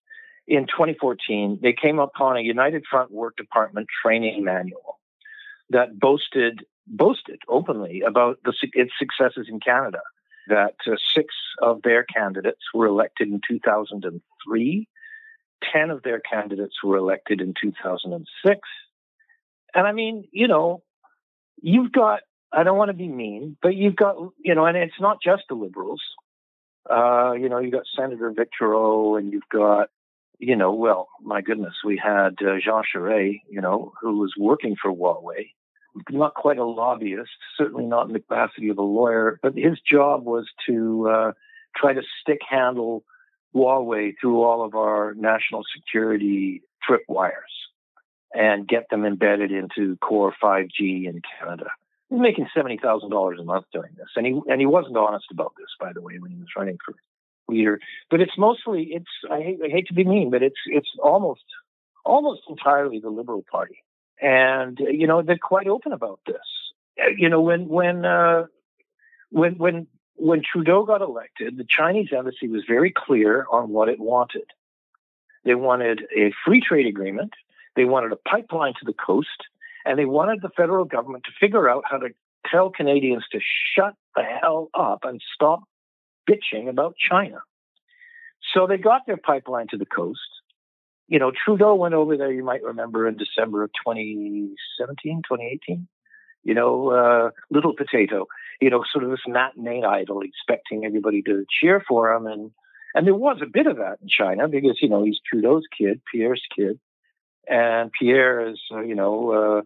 In 0.47 0.67
2014, 0.67 1.59
they 1.63 1.73
came 1.73 1.99
upon 1.99 2.37
a 2.37 2.41
United 2.41 2.85
Front 2.89 3.11
Work 3.11 3.37
Department 3.37 3.89
training 4.03 4.45
manual 4.45 4.99
that 5.71 5.99
boasted 5.99 6.65
boasted 6.87 7.41
openly 7.49 8.01
about 8.01 8.39
the, 8.45 8.53
its 8.73 8.91
successes 8.99 9.47
in 9.49 9.61
Canada. 9.61 10.01
That 10.49 10.75
uh, 10.87 10.97
six 11.15 11.35
of 11.63 11.83
their 11.83 12.03
candidates 12.03 12.63
were 12.75 12.87
elected 12.87 13.29
in 13.29 13.41
2003, 13.47 14.89
ten 15.73 15.91
of 15.91 16.03
their 16.03 16.19
candidates 16.19 16.83
were 16.83 16.97
elected 16.97 17.41
in 17.41 17.55
2006, 17.61 18.61
and 19.75 19.87
I 19.87 19.93
mean, 19.93 20.25
you 20.33 20.49
know, 20.49 20.83
you've 21.63 21.93
got, 21.93 22.21
I 22.53 22.63
don't 22.63 22.77
want 22.77 22.91
to 22.91 22.97
be 22.97 23.09
mean, 23.09 23.57
but 23.63 23.75
you've 23.75 23.97
got, 23.97 24.17
you 24.43 24.55
know, 24.55 24.67
and 24.67 24.77
it's 24.77 25.01
not 25.01 25.19
just 25.23 25.45
the 25.49 25.55
liberals. 25.55 26.03
Uh, 26.89 27.33
you 27.33 27.49
know, 27.49 27.59
you've 27.59 27.73
got 27.73 27.85
Senator 27.97 28.33
Victoreau 28.33 29.19
and 29.19 29.33
you've 29.33 29.49
got, 29.53 29.89
you 30.39 30.57
know, 30.57 30.73
well, 30.73 31.09
my 31.23 31.43
goodness, 31.43 31.75
we 31.85 32.01
had 32.03 32.35
uh, 32.41 32.57
Jean 32.65 32.83
Charest, 32.95 33.41
you 33.49 33.61
know, 33.61 33.93
who 34.01 34.19
was 34.19 34.33
working 34.39 34.75
for 34.81 34.91
Huawei, 34.91 35.51
not 36.11 36.35
quite 36.35 36.59
a 36.59 36.65
lobbyist, 36.65 37.31
certainly 37.57 37.85
not 37.85 38.07
in 38.07 38.15
the 38.15 38.21
capacity 38.21 38.71
of 38.71 38.79
a 38.79 38.83
lawyer, 38.83 39.39
but 39.43 39.55
his 39.55 39.79
job 39.81 40.25
was 40.25 40.49
to 40.67 41.09
uh, 41.09 41.33
try 41.77 41.93
to 41.93 42.03
stick 42.21 42.41
handle 42.49 43.05
Huawei 43.55 44.15
through 44.21 44.43
all 44.43 44.65
of 44.65 44.75
our 44.75 45.15
national 45.15 45.63
security 45.77 46.63
tripwires 46.89 47.33
and 48.33 48.67
get 48.67 48.89
them 48.91 49.05
embedded 49.05 49.51
into 49.51 49.97
core 49.97 50.35
5G 50.43 51.07
in 51.07 51.21
Canada. 51.39 51.71
He's 52.09 52.19
making 52.19 52.49
seventy 52.55 52.77
thousand 52.77 53.11
dollars 53.11 53.39
a 53.41 53.45
month 53.45 53.67
doing 53.73 53.91
this, 53.97 54.09
and 54.17 54.27
he 54.27 54.41
and 54.49 54.61
he 54.61 54.67
wasn't 54.67 54.97
honest 54.97 55.27
about 55.31 55.53
this, 55.57 55.69
by 55.79 55.93
the 55.93 56.03
way, 56.03 56.19
when 56.19 56.33
he 56.33 56.39
was 56.39 56.49
running 56.57 56.77
for 56.85 56.95
leader. 57.49 57.79
But 58.11 58.21
it's 58.21 58.37
mostly 58.37 58.91
it's 58.93 59.11
I 59.31 59.41
hate, 59.41 59.61
I 59.65 59.69
hate 59.69 59.87
to 59.89 59.95
be 59.95 60.05
mean, 60.05 60.31
but 60.31 60.43
it's 60.43 60.59
it's 60.67 60.89
almost 61.01 61.45
almost 62.05 62.43
entirely 62.49 62.99
the 62.99 63.11
Liberal 63.11 63.45
Party, 63.49 63.85
and 64.21 64.77
you 64.81 65.07
know 65.07 65.23
they're 65.23 65.39
quite 65.39 65.69
open 65.69 65.93
about 65.93 66.19
this. 66.27 66.37
You 67.17 67.29
know 67.29 67.41
when 67.43 67.69
when 67.69 68.05
uh, 68.05 68.47
when 69.31 69.55
when 69.55 69.87
when 70.17 70.43
Trudeau 70.43 70.85
got 70.85 71.03
elected, 71.03 71.57
the 71.57 71.67
Chinese 71.69 72.09
embassy 72.17 72.49
was 72.49 72.65
very 72.69 72.93
clear 72.95 73.47
on 73.53 73.71
what 73.71 73.89
it 73.89 74.01
wanted. 74.01 74.51
They 75.45 75.55
wanted 75.55 76.03
a 76.17 76.33
free 76.45 76.61
trade 76.61 76.87
agreement 76.87 77.33
they 77.77 77.85
wanted 77.85 78.13
a 78.13 78.29
pipeline 78.29 78.75
to 78.81 78.85
the 78.85 78.95
coast, 78.95 79.29
and 79.85 79.99
they 79.99 80.05
wanted 80.05 80.43
the 80.43 80.51
federal 80.57 80.85
government 80.85 81.25
to 81.25 81.31
figure 81.41 81.69
out 81.69 81.85
how 81.89 81.99
to 81.99 82.09
tell 82.51 82.71
Canadians 82.71 83.25
to 83.33 83.39
shut 83.75 83.95
the 84.17 84.23
hell 84.23 84.69
up 84.75 85.01
and 85.05 85.21
stop 85.35 85.63
bitching 86.29 86.69
about 86.69 86.95
China. 86.97 87.39
So 88.55 88.67
they 88.67 88.79
got 88.79 89.03
their 89.07 89.17
pipeline 89.17 89.67
to 89.71 89.77
the 89.77 89.87
coast. 89.87 90.21
You 91.09 91.19
know, 91.19 91.33
Trudeau 91.33 91.75
went 91.75 91.95
over 91.95 92.17
there, 92.17 92.33
you 92.33 92.45
might 92.45 92.63
remember, 92.63 93.07
in 93.09 93.17
December 93.17 93.65
of 93.65 93.71
2017, 93.85 95.23
2018. 95.29 95.89
You 96.43 96.55
know, 96.55 96.91
uh, 96.91 97.31
little 97.51 97.75
potato, 97.77 98.27
you 98.63 98.71
know, 98.71 98.83
sort 98.91 99.05
of 99.05 99.11
this 99.11 99.21
matinee 99.27 99.83
idol, 99.83 100.23
expecting 100.23 100.87
everybody 100.87 101.21
to 101.23 101.45
cheer 101.51 101.85
for 101.87 102.15
him. 102.15 102.27
And, 102.27 102.51
and 102.95 103.07
there 103.07 103.15
was 103.15 103.41
a 103.43 103.47
bit 103.47 103.67
of 103.67 103.77
that 103.77 103.99
in 104.01 104.09
China 104.09 104.49
because, 104.49 104.79
you 104.81 104.89
know, 104.89 105.05
he's 105.05 105.21
Trudeau's 105.29 105.65
kid, 105.77 106.01
Pierre's 106.11 106.43
kid. 106.57 106.81
And 107.49 107.91
Pierre 107.93 108.49
is, 108.49 108.61
uh, 108.73 108.81
you 108.81 108.95
know, 108.95 109.33
uh, 109.33 109.63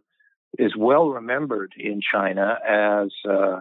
is 0.58 0.76
well 0.76 1.08
remembered 1.08 1.72
in 1.76 2.00
China 2.00 2.56
as, 2.66 3.10
uh, 3.28 3.60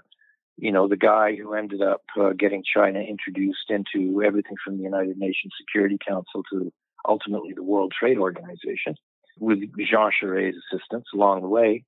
you 0.57 0.71
know, 0.71 0.87
the 0.87 0.97
guy 0.97 1.35
who 1.35 1.53
ended 1.53 1.81
up 1.81 2.01
getting 2.37 2.63
China 2.63 2.99
introduced 2.99 3.69
into 3.69 4.21
everything 4.23 4.55
from 4.63 4.77
the 4.77 4.83
United 4.83 5.17
Nations 5.17 5.53
Security 5.59 5.97
Council 6.05 6.43
to 6.51 6.71
ultimately 7.07 7.53
the 7.53 7.63
World 7.63 7.93
Trade 7.97 8.17
Organization 8.17 8.95
with 9.39 9.59
Jean 9.77 10.11
Charest's 10.17 10.61
assistance 10.71 11.05
along 11.13 11.41
the 11.41 11.47
way. 11.47 11.83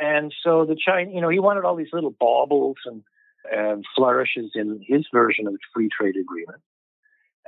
And 0.00 0.32
so 0.44 0.64
the 0.64 0.76
China, 0.76 1.10
you 1.10 1.20
know, 1.20 1.28
he 1.28 1.40
wanted 1.40 1.64
all 1.64 1.76
these 1.76 1.92
little 1.92 2.14
baubles 2.18 2.76
and, 2.84 3.02
and 3.50 3.84
flourishes 3.96 4.52
in 4.54 4.80
his 4.86 5.06
version 5.12 5.46
of 5.46 5.54
the 5.54 5.58
free 5.74 5.88
trade 5.88 6.16
agreement. 6.16 6.60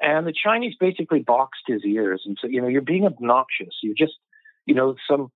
And 0.00 0.26
the 0.26 0.32
Chinese 0.32 0.74
basically 0.78 1.20
boxed 1.20 1.62
his 1.66 1.84
ears 1.84 2.22
and 2.24 2.38
said, 2.40 2.52
you 2.52 2.60
know, 2.60 2.68
you're 2.68 2.80
being 2.80 3.04
obnoxious. 3.04 3.74
You're 3.82 3.94
just, 3.94 4.14
you 4.64 4.74
know, 4.74 4.96
some 5.08 5.30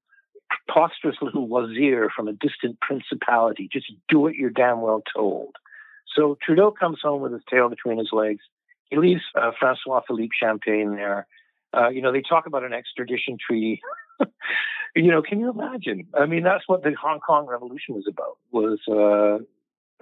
preposterous 0.49 1.17
little 1.21 1.47
wazir 1.47 2.11
from 2.15 2.29
a 2.29 2.33
distant 2.33 2.81
principality. 2.81 3.69
Just 3.71 3.93
do 4.09 4.21
what 4.21 4.35
you're 4.35 4.51
damn 4.51 4.81
well 4.81 5.03
told. 5.15 5.57
So 6.15 6.39
Trudeau 6.43 6.71
comes 6.71 6.99
home 7.03 7.23
with 7.23 7.33
his 7.33 7.43
tail 7.51 7.69
between 7.69 7.99
his 7.99 8.11
legs. 8.13 8.43
He 8.91 8.97
leaves 8.97 9.23
uh, 9.35 9.51
Francois 9.59 10.03
Philippe 10.07 10.35
Champagne 10.39 10.95
there. 10.95 11.27
Uh, 11.77 11.89
you 11.89 12.01
know, 12.01 12.13
they 12.13 12.23
talk 12.23 12.47
about 12.47 12.63
an 12.63 12.73
extradition 12.73 13.37
treaty. 13.45 13.83
you 14.95 15.11
know, 15.11 15.23
can 15.23 15.41
you 15.41 15.51
imagine? 15.51 16.07
I 16.19 16.27
mean, 16.27 16.45
that's 16.45 16.65
what 16.69 16.83
the 16.83 16.95
Hong 17.01 17.21
Kong 17.21 17.47
Revolution 17.47 17.97
was 17.97 18.07
about, 18.09 18.39
was 18.53 18.79
uh, 18.89 19.45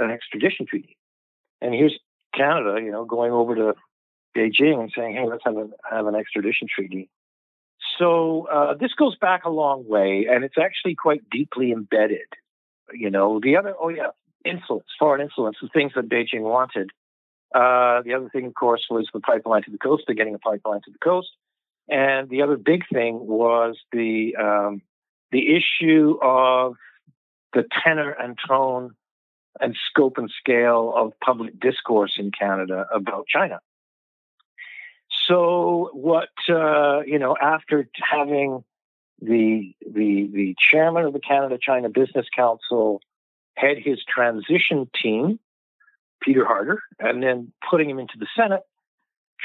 an 0.05 0.11
extradition 0.11 0.67
treaty. 0.67 0.97
And 1.63 1.73
here's 1.73 1.99
Canada, 2.35 2.81
you 2.83 2.91
know, 2.91 3.05
going 3.05 3.33
over 3.33 3.55
to 3.55 3.75
Beijing 4.37 4.81
and 4.81 4.93
saying, 4.97 5.15
"Hey, 5.15 5.27
let's 5.27 5.45
have 5.45 5.57
a 5.57 5.69
have 5.91 6.07
an 6.07 6.15
extradition 6.15 6.69
treaty." 6.73 7.09
So 7.99 8.47
uh, 8.53 8.75
this 8.75 8.93
goes 8.95 9.17
back 9.17 9.45
a 9.45 9.51
long 9.51 9.87
way, 9.89 10.27
and 10.31 10.45
it's 10.45 10.59
actually 10.59 10.95
quite 10.95 11.29
deeply 11.31 11.73
embedded. 11.73 12.29
You 12.93 13.11
know, 13.11 13.41
the 13.41 13.57
other 13.57 13.75
oh 13.81 13.89
yeah, 13.89 14.11
influence, 14.45 14.87
foreign 14.99 15.21
influence, 15.21 15.57
the 15.61 15.69
things 15.69 15.93
that 15.95 16.09
Beijing 16.09 16.43
wanted. 16.43 16.91
Uh, 17.55 18.01
the 18.03 18.15
other 18.15 18.31
thing, 18.31 18.47
of 18.47 18.55
course, 18.55 18.87
was 18.89 19.09
the 19.13 19.21
pipeline 19.21 19.63
to 19.65 19.71
the 19.71 19.79
coast. 19.79 20.05
They're 20.07 20.17
getting 20.17 20.35
a 20.35 20.39
pipeline 20.39 20.81
to 20.85 20.91
the 20.91 20.99
coast, 20.99 21.29
and 21.89 22.29
the 22.29 22.43
other 22.43 22.57
big 22.57 22.85
thing 22.93 23.27
was 23.27 23.77
the 23.93 24.37
um, 24.37 24.83
the 25.33 25.57
issue 25.57 26.19
of 26.23 26.77
the 27.53 27.65
tenor 27.85 28.11
and 28.11 28.39
tone 28.49 28.95
and 29.61 29.77
scope 29.91 30.17
and 30.17 30.31
scale 30.41 30.93
of 30.97 31.13
public 31.21 31.59
discourse 31.61 32.15
in 32.19 32.31
Canada 32.31 32.87
about 32.93 33.27
China. 33.27 33.61
So 35.27 35.91
what 35.93 36.31
uh, 36.49 37.01
you 37.07 37.19
know 37.19 37.37
after 37.41 37.89
having 38.11 38.65
the 39.21 39.75
the 39.81 40.29
the 40.33 40.57
chairman 40.71 41.05
of 41.05 41.13
the 41.13 41.21
Canada 41.21 41.59
China 41.61 41.89
Business 41.89 42.27
Council 42.35 43.01
head 43.57 43.77
his 43.79 43.99
transition 44.05 44.91
team, 45.01 45.39
Peter 46.21 46.45
Harder, 46.45 46.83
and 46.99 47.23
then 47.23 47.53
putting 47.71 47.89
him 47.89 47.99
into 47.99 48.15
the 48.19 48.27
Senate, 48.37 48.63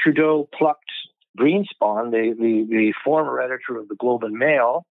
Trudeau 0.02 0.48
plucked 0.52 0.90
Greenspon, 1.38 2.10
the, 2.10 2.34
the, 2.38 2.66
the 2.68 2.94
former 3.04 3.40
editor 3.40 3.78
of 3.78 3.88
the 3.88 3.94
Globe 3.94 4.24
and 4.24 4.34
Mail, 4.34 4.86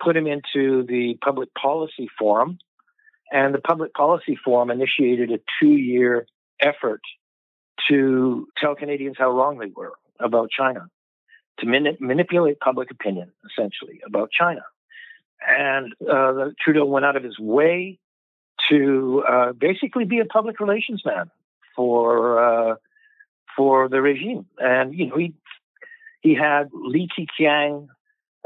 put 0.00 0.16
him 0.16 0.26
into 0.26 0.84
the 0.86 1.18
Public 1.24 1.48
Policy 1.54 2.08
Forum, 2.18 2.58
and 3.32 3.54
the 3.54 3.60
Public 3.60 3.94
Policy 3.94 4.38
Forum 4.44 4.70
initiated 4.70 5.32
a 5.32 5.40
two 5.58 5.72
year 5.72 6.26
effort 6.60 7.00
to 7.88 8.46
tell 8.58 8.74
Canadians 8.74 9.16
how 9.18 9.30
wrong 9.30 9.58
they 9.58 9.72
were 9.74 9.92
about 10.20 10.50
China, 10.50 10.88
to 11.58 11.66
mani- 11.66 11.96
manipulate 12.00 12.60
public 12.60 12.90
opinion, 12.90 13.32
essentially, 13.50 14.00
about 14.06 14.30
China. 14.30 14.62
And 15.46 15.92
uh, 16.08 16.50
Trudeau 16.60 16.84
went 16.84 17.04
out 17.04 17.16
of 17.16 17.24
his 17.24 17.38
way 17.38 17.98
to 18.70 19.24
uh, 19.28 19.52
basically 19.52 20.04
be 20.04 20.20
a 20.20 20.24
public 20.24 20.60
relations 20.60 21.02
man 21.04 21.30
for 21.74 22.72
uh, 22.72 22.74
for 23.56 23.88
the 23.88 24.00
regime. 24.00 24.46
And 24.58 24.94
you 24.94 25.06
know, 25.08 25.16
he 25.16 25.34
he 26.20 26.34
had 26.34 26.70
Li 26.72 27.08
Keqiang, 27.08 27.88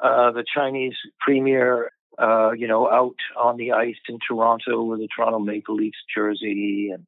uh, 0.02 0.30
the 0.32 0.44
Chinese 0.54 0.96
premier, 1.20 1.90
uh, 2.18 2.52
you 2.52 2.66
know, 2.66 2.90
out 2.90 3.16
on 3.36 3.56
the 3.56 3.72
ice 3.72 3.96
in 4.08 4.18
Toronto 4.26 4.82
with 4.84 5.00
the 5.00 5.08
Toronto 5.14 5.38
Maple 5.38 5.76
Leafs 5.76 5.98
jersey 6.14 6.90
and 6.92 7.06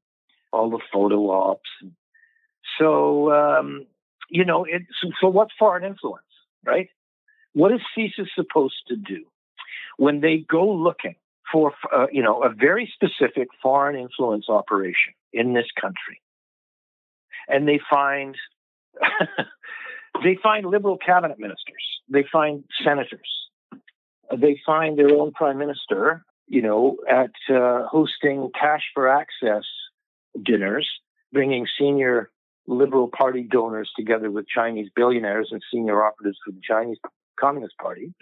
all 0.53 0.71
the 0.71 0.81
photo 0.93 1.31
ops. 1.31 1.71
So 2.79 3.33
um, 3.33 3.87
you 4.29 4.45
know, 4.45 4.65
it, 4.65 4.83
so, 5.01 5.11
so 5.21 5.29
what's 5.29 5.53
foreign 5.59 5.85
influence, 5.85 6.25
right? 6.65 6.89
What 7.55 7.73
is 7.73 7.81
CSIS 7.97 8.29
supposed 8.35 8.83
to 8.89 8.97
do 8.97 9.25
when 9.97 10.21
they 10.21 10.39
go 10.49 10.71
looking 10.71 11.17
for, 11.51 11.73
uh, 11.95 12.07
you 12.13 12.23
know, 12.23 12.43
a 12.43 12.51
very 12.51 12.93
specific 12.95 13.49
foreign 13.63 13.99
influence 13.99 14.47
operation 14.49 15.15
in 15.33 15.55
this 15.55 15.67
country, 15.81 16.21
and 17.49 17.67
they 17.67 17.81
find 17.91 18.37
they 20.23 20.39
find 20.43 20.67
liberal 20.67 20.99
cabinet 20.99 21.39
ministers, 21.39 22.01
they 22.09 22.25
find 22.31 22.65
senators, 22.85 23.49
they 24.37 24.61
find 24.65 24.99
their 24.99 25.11
own 25.11 25.33
prime 25.33 25.59
minister, 25.59 26.25
you 26.47 26.63
know, 26.63 26.97
at 27.11 27.33
uh, 27.55 27.87
hosting 27.87 28.51
cash 28.59 28.83
for 28.95 29.09
access 29.09 29.65
dinners, 30.43 30.89
bringing 31.33 31.67
senior 31.79 32.31
Liberal 32.69 33.09
Party 33.09 33.43
donors 33.43 33.91
together 33.97 34.31
with 34.31 34.47
Chinese 34.47 34.91
billionaires 34.95 35.49
and 35.51 35.63
senior 35.73 36.05
operatives 36.05 36.39
for 36.45 36.53
the 36.53 36.61
Chinese 36.63 36.99
Communist 37.41 37.75
Party. 37.79 38.13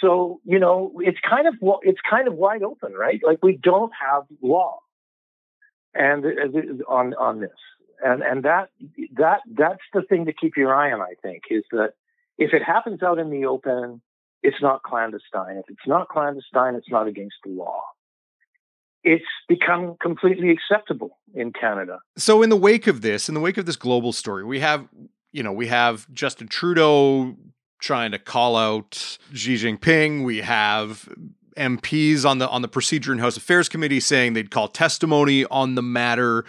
So 0.00 0.40
you 0.44 0.58
know, 0.58 0.92
it's 1.00 1.18
kind 1.28 1.46
of 1.48 1.54
it's 1.82 2.00
kind 2.08 2.28
of 2.28 2.34
wide 2.34 2.62
open, 2.62 2.92
right? 2.92 3.20
Like 3.24 3.40
we 3.42 3.58
don't 3.60 3.92
have 4.00 4.22
law, 4.40 4.78
and 5.94 6.24
on 6.88 7.14
on 7.14 7.40
this, 7.40 7.50
and 8.02 8.22
and 8.22 8.44
that 8.44 8.68
that 9.16 9.40
that's 9.52 9.82
the 9.92 10.02
thing 10.02 10.26
to 10.26 10.32
keep 10.32 10.56
your 10.56 10.72
eye 10.74 10.92
on. 10.92 11.00
I 11.00 11.14
think 11.20 11.42
is 11.50 11.64
that 11.72 11.94
if 12.38 12.54
it 12.54 12.62
happens 12.62 13.02
out 13.02 13.18
in 13.18 13.30
the 13.30 13.46
open, 13.46 14.00
it's 14.44 14.62
not 14.62 14.84
clandestine. 14.84 15.56
If 15.56 15.64
it's 15.68 15.86
not 15.86 16.08
clandestine, 16.08 16.76
it's 16.76 16.90
not 16.90 17.08
against 17.08 17.36
the 17.44 17.50
law 17.50 17.82
it's 19.04 19.24
become 19.48 19.96
completely 20.00 20.50
acceptable 20.50 21.18
in 21.34 21.52
Canada. 21.52 22.00
So 22.16 22.42
in 22.42 22.50
the 22.50 22.56
wake 22.56 22.86
of 22.86 23.00
this, 23.00 23.28
in 23.28 23.34
the 23.34 23.40
wake 23.40 23.58
of 23.58 23.66
this 23.66 23.76
global 23.76 24.12
story, 24.12 24.44
we 24.44 24.60
have, 24.60 24.86
you 25.32 25.42
know, 25.42 25.52
we 25.52 25.66
have 25.66 26.12
Justin 26.12 26.48
Trudeau 26.48 27.36
trying 27.80 28.12
to 28.12 28.18
call 28.18 28.56
out 28.56 29.18
Xi 29.34 29.56
Jinping. 29.56 30.24
We 30.24 30.38
have 30.38 31.08
MPs 31.56 32.24
on 32.24 32.38
the 32.38 32.48
on 32.48 32.62
the 32.62 32.68
Procedure 32.68 33.12
and 33.12 33.20
House 33.20 33.36
Affairs 33.36 33.68
Committee 33.68 34.00
saying 34.00 34.32
they'd 34.32 34.50
call 34.50 34.68
testimony 34.68 35.44
on 35.46 35.74
the 35.74 35.82
matter. 35.82 36.44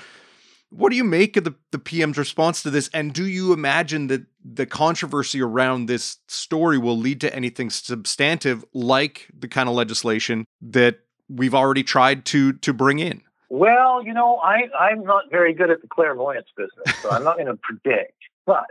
What 0.70 0.90
do 0.90 0.96
you 0.96 1.04
make 1.04 1.38
of 1.38 1.44
the, 1.44 1.54
the 1.72 1.78
PM's 1.78 2.18
response 2.18 2.64
to 2.64 2.72
this? 2.72 2.90
And 2.96 3.14
do 3.14 3.28
you 3.28 3.54
imagine 3.54 4.08
that 4.08 4.26
the 4.44 4.66
controversy 4.66 5.40
around 5.40 5.86
this 5.86 6.18
story 6.28 6.80
will 6.80 6.98
lead 6.98 7.22
to 7.22 7.36
anything 7.36 7.70
substantive 7.70 8.66
like 8.74 9.28
the 9.38 9.48
kind 9.48 9.70
of 9.70 9.76
legislation 9.76 10.46
that 10.62 11.00
we've 11.30 11.56
already 11.56 11.84
tried 11.84 12.26
to 12.26 12.54
to 12.54 12.74
bring 12.74 13.00
in? 13.00 13.22
Well, 13.50 14.04
you 14.04 14.14
know, 14.14 14.38
I 14.38 14.64
I'm 14.78 15.04
not 15.04 15.26
very 15.30 15.54
good 15.54 15.70
at 15.70 15.82
the 15.82 15.88
clairvoyance 15.88 16.48
business, 16.58 16.98
so 17.02 17.12
I'm 17.12 17.24
not 17.24 17.36
going 17.36 17.48
to 17.48 17.60
predict. 17.62 18.18
But 18.46 18.66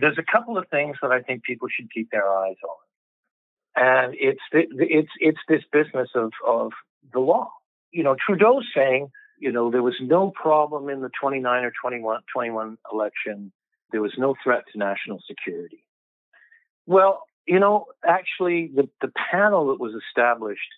there's 0.00 0.18
a 0.18 0.24
couple 0.32 0.58
of 0.58 0.66
things 0.70 0.96
that 1.02 1.12
I 1.12 1.22
think 1.22 1.44
people 1.44 1.68
should 1.68 1.92
keep 1.92 2.10
their 2.10 2.28
eyes 2.30 2.56
on, 2.68 3.82
and 3.82 4.14
it's 4.18 4.40
the, 4.52 4.66
it's 4.72 5.10
it's 5.20 5.38
this 5.48 5.62
business 5.72 6.08
of 6.14 6.32
of 6.46 6.72
the 7.12 7.20
law. 7.20 7.50
You 7.92 8.02
know, 8.02 8.16
Trudeau's 8.26 8.66
saying, 8.74 9.10
you 9.38 9.52
know, 9.52 9.70
there 9.70 9.82
was 9.82 9.94
no 10.00 10.30
problem 10.30 10.88
in 10.88 11.00
the 11.00 11.10
29 11.20 11.64
or 11.64 11.72
21 11.80 12.20
21 12.34 12.76
election. 12.92 13.52
There 13.92 14.02
was 14.02 14.12
no 14.18 14.34
threat 14.42 14.64
to 14.72 14.78
national 14.78 15.22
security. 15.26 15.84
Well, 16.86 17.22
you 17.46 17.60
know, 17.60 17.86
actually, 18.04 18.70
the 18.74 18.88
the 19.00 19.12
panel 19.30 19.68
that 19.68 19.80
was 19.80 19.94
established 19.94 20.70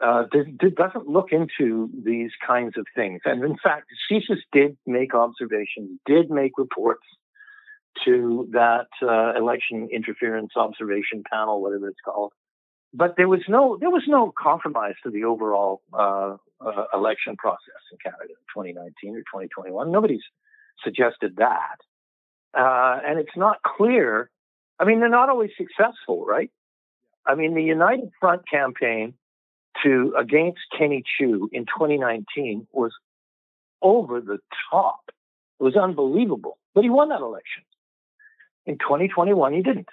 uh, 0.00 0.24
doesn't 0.76 1.08
look 1.08 1.28
into 1.30 1.90
these 2.04 2.30
kinds 2.46 2.76
of 2.76 2.86
things. 2.94 3.20
And 3.24 3.44
in 3.44 3.56
fact, 3.62 3.86
CSIS 4.10 4.38
did 4.52 4.76
make 4.86 5.14
observations, 5.14 5.98
did 6.06 6.30
make 6.30 6.52
reports 6.56 7.04
to 8.04 8.48
that 8.52 8.86
uh, 9.02 9.38
election 9.38 9.88
interference 9.92 10.52
observation 10.56 11.22
panel, 11.30 11.60
whatever 11.60 11.88
it's 11.88 12.00
called. 12.04 12.32
But 12.92 13.14
there 13.16 13.28
was 13.28 13.42
no 13.48 13.76
there 13.80 13.90
was 13.90 14.02
no 14.08 14.32
compromise 14.36 14.94
to 15.04 15.10
the 15.10 15.24
overall 15.24 15.82
uh, 15.92 16.36
uh 16.60 16.84
election 16.92 17.36
process 17.36 17.82
in 17.92 17.98
Canada 18.02 18.30
in 18.30 18.64
2019 18.74 19.16
or 19.16 19.20
2021. 19.20 19.92
Nobody's 19.92 20.22
suggested 20.82 21.36
that, 21.36 21.76
uh, 22.58 22.98
and 23.06 23.20
it's 23.20 23.36
not 23.36 23.58
clear. 23.62 24.30
I 24.78 24.84
mean, 24.86 25.00
they're 25.00 25.08
not 25.08 25.28
always 25.28 25.50
successful, 25.56 26.24
right? 26.24 26.50
I 27.26 27.34
mean, 27.34 27.54
the 27.54 27.62
United 27.62 28.10
Front 28.18 28.48
campaign 28.48 29.14
to 29.82 30.14
against 30.18 30.60
Kenny 30.76 31.02
Chiu 31.16 31.48
in 31.52 31.64
2019 31.64 32.66
was 32.72 32.92
over 33.82 34.20
the 34.20 34.38
top. 34.70 35.00
It 35.58 35.64
was 35.64 35.76
unbelievable. 35.76 36.58
But 36.74 36.84
he 36.84 36.90
won 36.90 37.08
that 37.08 37.20
election. 37.20 37.62
In 38.66 38.78
2021, 38.78 39.52
he 39.52 39.62
didn't. 39.62 39.88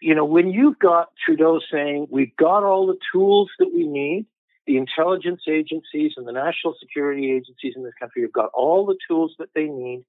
You 0.00 0.14
know, 0.14 0.24
when 0.24 0.50
you've 0.50 0.78
got 0.78 1.08
Trudeau 1.24 1.60
saying, 1.72 2.08
we've 2.10 2.36
got 2.36 2.62
all 2.62 2.86
the 2.86 2.98
tools 3.12 3.50
that 3.58 3.72
we 3.72 3.86
need, 3.86 4.26
the 4.66 4.76
intelligence 4.76 5.42
agencies 5.48 6.12
and 6.16 6.26
the 6.26 6.32
national 6.32 6.74
security 6.78 7.30
agencies 7.30 7.74
in 7.76 7.84
this 7.84 7.94
country 7.98 8.22
have 8.22 8.32
got 8.32 8.50
all 8.52 8.84
the 8.84 8.98
tools 9.08 9.34
that 9.38 9.48
they 9.54 9.64
need 9.64 10.04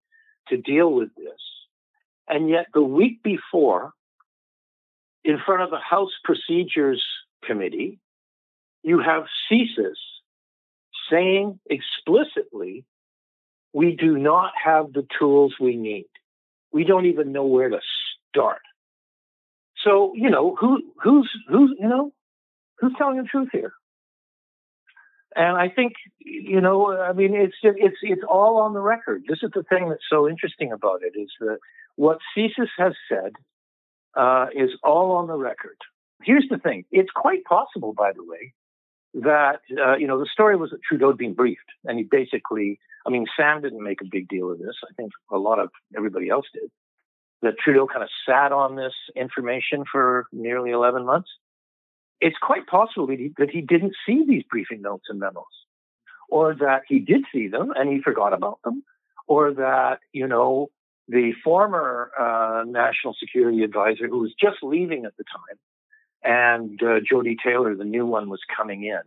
to 0.50 0.58
deal 0.58 0.92
with 0.92 1.10
this. 1.16 1.40
And 2.28 2.50
yet, 2.50 2.66
the 2.74 2.82
week 2.82 3.24
before, 3.24 3.94
in 5.24 5.38
front 5.46 5.62
of 5.62 5.70
the 5.70 5.80
House 5.80 6.12
Procedures 6.24 7.04
Committee, 7.46 8.00
you 8.88 9.00
have 9.00 9.24
CSIS 9.52 10.00
saying 11.12 11.60
explicitly, 11.70 12.86
we 13.74 13.98
do 13.98 14.18
not 14.18 14.54
have 14.64 14.94
the 14.94 15.06
tools 15.20 15.56
we 15.60 15.76
need. 15.76 16.08
We 16.72 16.86
don't 16.86 17.06
even 17.06 17.34
know 17.34 17.46
where 17.46 17.68
to 17.68 17.80
start. 18.30 18.62
So, 19.84 20.14
you 20.16 20.30
know, 20.30 20.56
who, 20.56 20.84
who's, 21.04 21.30
who's, 21.50 21.76
you 21.78 21.90
know, 21.90 22.14
who's 22.80 22.94
telling 22.98 23.18
the 23.18 23.24
truth 23.24 23.50
here? 23.52 23.74
And 25.36 25.58
I 25.58 25.68
think, 25.68 25.94
you 26.20 26.62
know, 26.62 26.98
I 26.98 27.12
mean, 27.12 27.36
it's 27.36 27.58
it's 27.62 27.98
it's 28.02 28.24
all 28.28 28.58
on 28.58 28.74
the 28.74 28.80
record. 28.80 29.24
This 29.28 29.40
is 29.44 29.52
the 29.54 29.64
thing 29.64 29.90
that's 29.90 30.10
so 30.10 30.30
interesting 30.30 30.72
about 30.72 31.02
it 31.04 31.20
is 31.20 31.30
that 31.42 31.58
what 31.96 32.20
CSIS 32.36 32.70
has 32.78 32.94
said 33.10 33.34
uh, 34.16 34.48
is 34.56 34.72
all 34.82 35.12
on 35.18 35.28
the 35.28 35.36
record. 35.36 35.78
Here's 36.24 36.48
the 36.50 36.58
thing: 36.58 36.86
it's 36.90 37.12
quite 37.14 37.44
possible, 37.44 37.94
by 37.94 38.14
the 38.14 38.24
way, 38.24 38.54
that, 39.14 39.60
uh, 39.72 39.96
you 39.98 40.08
know, 40.08 40.20
the 40.20 40.30
story 40.32 40.56
was 40.56 40.72
that 40.72 40.82
Trudeau 40.82 41.10
had 41.10 41.18
been 41.18 41.34
briefed. 41.34 41.62
And 41.86 41.98
he 41.98 42.04
basically, 42.04 42.80
I 43.06 43.10
mean, 43.10 43.26
Sam 43.38 43.62
didn't 43.62 43.84
make 43.84 44.02
a 44.02 44.08
big 44.10 44.28
deal 44.28 44.52
of 44.52 44.60
this. 44.60 44.76
I 44.84 44.94
think 44.94 45.12
a 45.32 45.38
lot 45.38 45.60
of 45.60 45.70
everybody 45.96 46.30
else 46.30 46.46
did. 46.54 46.70
That 47.42 47.58
Trudeau 47.64 47.88
kind 47.88 48.04
of 48.04 48.10
sat 48.28 48.52
on 48.52 48.76
this 48.76 48.94
information 49.16 49.84
for 49.92 50.26
nearly 50.32 50.72
11 50.72 51.06
months. 51.06 51.30
It's 52.20 52.38
quite 52.42 52.66
possible 52.66 53.08
that 53.08 53.20
he, 53.20 53.32
that 53.38 53.52
he 53.52 53.62
didn't 53.62 53.94
see 54.06 54.26
these 54.28 54.44
briefing 54.50 54.82
notes 54.82 55.06
and 55.08 55.20
memos, 55.20 55.46
or 56.30 56.56
that 56.56 56.82
he 56.88 57.00
did 57.00 57.26
see 57.32 57.48
them 57.48 57.72
and 57.76 57.92
he 57.92 58.02
forgot 58.02 58.34
about 58.34 58.60
them, 58.64 58.84
or 59.28 59.54
that, 59.54 60.00
you 60.14 60.28
know, 60.28 60.70
the 61.08 61.34
former 61.44 62.12
uh, 62.20 62.64
national 62.66 63.16
security 63.20 63.64
advisor 63.64 64.08
who 64.08 64.20
was 64.20 64.34
just 64.40 64.58
leaving 64.64 65.06
at 65.06 65.16
the 65.18 65.24
time 65.24 65.58
and 66.24 66.82
uh, 66.84 67.00
Jody 67.08 67.36
Taylor, 67.44 67.76
the 67.76 67.84
new 67.84 68.06
one, 68.06 68.30
was 68.30 68.42
coming 68.56 68.84
in. 68.84 69.02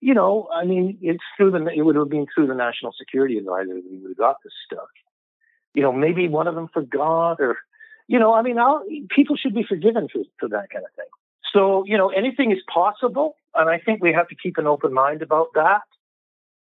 You 0.00 0.14
know, 0.14 0.48
I 0.54 0.64
mean, 0.64 0.98
it's 1.02 1.22
through 1.36 1.50
the 1.52 1.66
it 1.74 1.82
would 1.82 1.96
have 1.96 2.08
been 2.08 2.26
through 2.34 2.46
the 2.46 2.54
National 2.54 2.92
Security 2.96 3.36
Advisor 3.38 3.74
that 3.74 3.90
we 3.90 3.98
would 3.98 4.10
have 4.10 4.16
got 4.16 4.36
this 4.44 4.52
stuff. 4.64 4.88
You 5.74 5.82
know, 5.82 5.92
maybe 5.92 6.28
one 6.28 6.46
of 6.46 6.54
them 6.54 6.68
forgot, 6.72 7.40
or 7.40 7.58
you 8.06 8.18
know, 8.18 8.32
I 8.32 8.42
mean, 8.42 8.58
I'll, 8.58 8.84
people 9.14 9.36
should 9.36 9.54
be 9.54 9.64
forgiven 9.68 10.08
for, 10.12 10.22
for 10.38 10.48
that 10.48 10.70
kind 10.70 10.84
of 10.84 10.92
thing. 10.96 11.06
So, 11.52 11.84
you 11.86 11.96
know, 11.96 12.10
anything 12.10 12.52
is 12.52 12.58
possible, 12.72 13.36
and 13.54 13.68
I 13.68 13.78
think 13.78 14.02
we 14.02 14.12
have 14.12 14.28
to 14.28 14.34
keep 14.34 14.58
an 14.58 14.66
open 14.66 14.92
mind 14.92 15.22
about 15.22 15.48
that. 15.54 15.82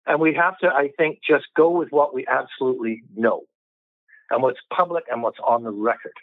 And 0.05 0.19
we 0.19 0.33
have 0.33 0.57
to, 0.59 0.67
I 0.67 0.89
think, 0.97 1.19
just 1.27 1.45
go 1.55 1.69
with 1.69 1.89
what 1.91 2.13
we 2.13 2.25
absolutely 2.27 3.03
know 3.15 3.43
and 4.29 4.43
what's 4.43 4.59
public 4.71 5.05
and 5.09 5.23
what's 5.23 5.39
on 5.45 5.63
the 5.63 5.71
record 5.71 6.13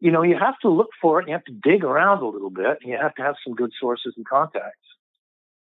you 0.00 0.10
know, 0.10 0.22
you 0.22 0.36
have 0.38 0.58
to 0.60 0.68
look 0.68 0.90
for 1.00 1.20
it. 1.20 1.28
You 1.28 1.34
have 1.34 1.44
to 1.44 1.52
dig 1.52 1.84
around 1.84 2.22
a 2.22 2.26
little 2.26 2.50
bit. 2.50 2.78
You 2.82 2.98
have 3.00 3.14
to 3.14 3.22
have 3.22 3.36
some 3.44 3.54
good 3.54 3.72
sources 3.80 4.14
and 4.16 4.26
contacts. 4.26 4.78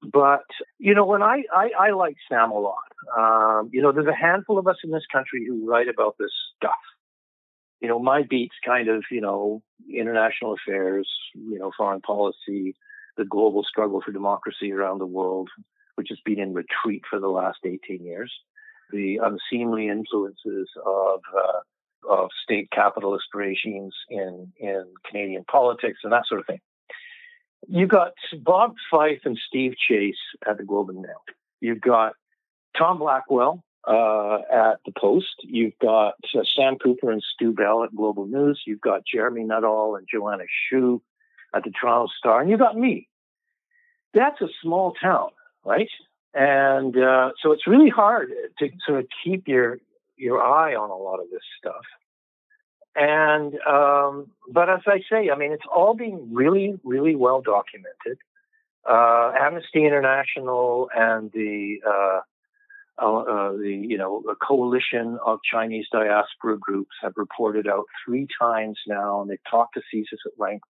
But 0.03 0.45
you 0.77 0.93
know, 0.93 1.05
when 1.05 1.23
I 1.23 1.43
I, 1.53 1.71
I 1.79 1.91
like 1.91 2.17
Sam 2.29 2.51
a 2.51 2.59
lot. 2.59 2.83
Um, 3.17 3.69
you 3.71 3.81
know, 3.81 3.91
there's 3.91 4.07
a 4.07 4.15
handful 4.15 4.59
of 4.59 4.67
us 4.67 4.77
in 4.83 4.91
this 4.91 5.05
country 5.11 5.45
who 5.47 5.67
write 5.69 5.87
about 5.87 6.15
this 6.19 6.31
stuff. 6.55 6.73
You 7.81 7.87
know, 7.87 7.99
my 7.99 8.23
beat's 8.23 8.55
kind 8.65 8.89
of 8.89 9.03
you 9.09 9.21
know 9.21 9.61
international 9.91 10.53
affairs, 10.53 11.09
you 11.33 11.57
know, 11.57 11.71
foreign 11.75 12.01
policy, 12.01 12.75
the 13.17 13.25
global 13.25 13.63
struggle 13.63 14.01
for 14.05 14.11
democracy 14.11 14.71
around 14.71 14.99
the 14.99 15.05
world, 15.05 15.49
which 15.95 16.09
has 16.09 16.19
been 16.25 16.39
in 16.39 16.53
retreat 16.53 17.03
for 17.09 17.19
the 17.19 17.27
last 17.27 17.59
18 17.65 18.03
years. 18.03 18.31
The 18.91 19.19
unseemly 19.21 19.89
influences 19.89 20.69
of 20.85 21.21
uh, 21.35 21.59
of 22.09 22.29
state 22.43 22.69
capitalist 22.71 23.25
regimes 23.33 23.95
in, 24.09 24.51
in 24.59 24.85
Canadian 25.09 25.43
politics 25.45 25.99
and 26.03 26.13
that 26.13 26.25
sort 26.27 26.39
of 26.39 26.47
thing. 26.47 26.59
You've 27.67 27.89
got 27.89 28.13
Bob 28.43 28.75
Fife 28.89 29.21
and 29.25 29.37
Steve 29.47 29.73
Chase 29.77 30.15
at 30.47 30.57
the 30.57 30.63
Globe 30.63 30.89
and 30.89 31.01
Mail. 31.01 31.21
You've 31.59 31.81
got 31.81 32.13
Tom 32.77 32.99
Blackwell 32.99 33.63
uh, 33.87 34.39
at 34.51 34.79
the 34.85 34.91
Post. 34.97 35.35
You've 35.43 35.77
got 35.81 36.15
uh, 36.35 36.43
Sam 36.55 36.77
Cooper 36.77 37.11
and 37.11 37.23
Stu 37.33 37.53
Bell 37.53 37.83
at 37.83 37.95
Global 37.95 38.27
News. 38.27 38.61
You've 38.65 38.81
got 38.81 39.01
Jeremy 39.11 39.43
Nuttall 39.43 39.95
and 39.95 40.07
Joanna 40.11 40.43
Chiu 40.69 41.01
at 41.55 41.63
the 41.63 41.71
Toronto 41.71 42.11
Star, 42.17 42.41
and 42.41 42.49
you've 42.49 42.59
got 42.59 42.77
me. 42.77 43.07
That's 44.13 44.41
a 44.41 44.47
small 44.61 44.93
town, 44.93 45.29
right? 45.65 45.89
And 46.33 46.97
uh, 46.97 47.31
so 47.41 47.51
it's 47.51 47.65
really 47.65 47.89
hard 47.89 48.29
to 48.59 48.69
sort 48.85 48.99
of 48.99 49.07
keep 49.23 49.47
your 49.47 49.79
your 50.17 50.41
eye 50.41 50.75
on 50.75 50.89
a 50.89 50.95
lot 50.95 51.19
of 51.19 51.29
this 51.31 51.41
stuff. 51.59 51.85
And 52.95 53.53
um, 53.61 54.31
but 54.51 54.69
as 54.69 54.81
I 54.87 54.99
say, 55.09 55.29
I 55.29 55.37
mean, 55.37 55.51
it's 55.51 55.67
all 55.73 55.93
being 55.93 56.33
really, 56.33 56.79
really 56.83 57.15
well 57.15 57.41
documented. 57.41 58.17
Uh, 58.89 59.33
Amnesty 59.39 59.85
International 59.85 60.89
and 60.95 61.31
the 61.31 61.77
uh, 61.87 62.19
uh, 62.99 63.19
uh, 63.19 63.51
the 63.51 63.85
you 63.87 63.97
know 63.97 64.23
a 64.29 64.35
coalition 64.35 65.19
of 65.23 65.39
Chinese 65.49 65.85
diaspora 65.91 66.57
groups 66.57 66.95
have 67.03 67.13
reported 67.15 67.67
out 67.67 67.85
three 68.03 68.27
times 68.41 68.79
now, 68.87 69.21
and 69.21 69.29
they've 69.29 69.37
talked 69.49 69.75
to 69.75 69.81
CSIS 69.93 70.25
at 70.25 70.39
length 70.39 70.67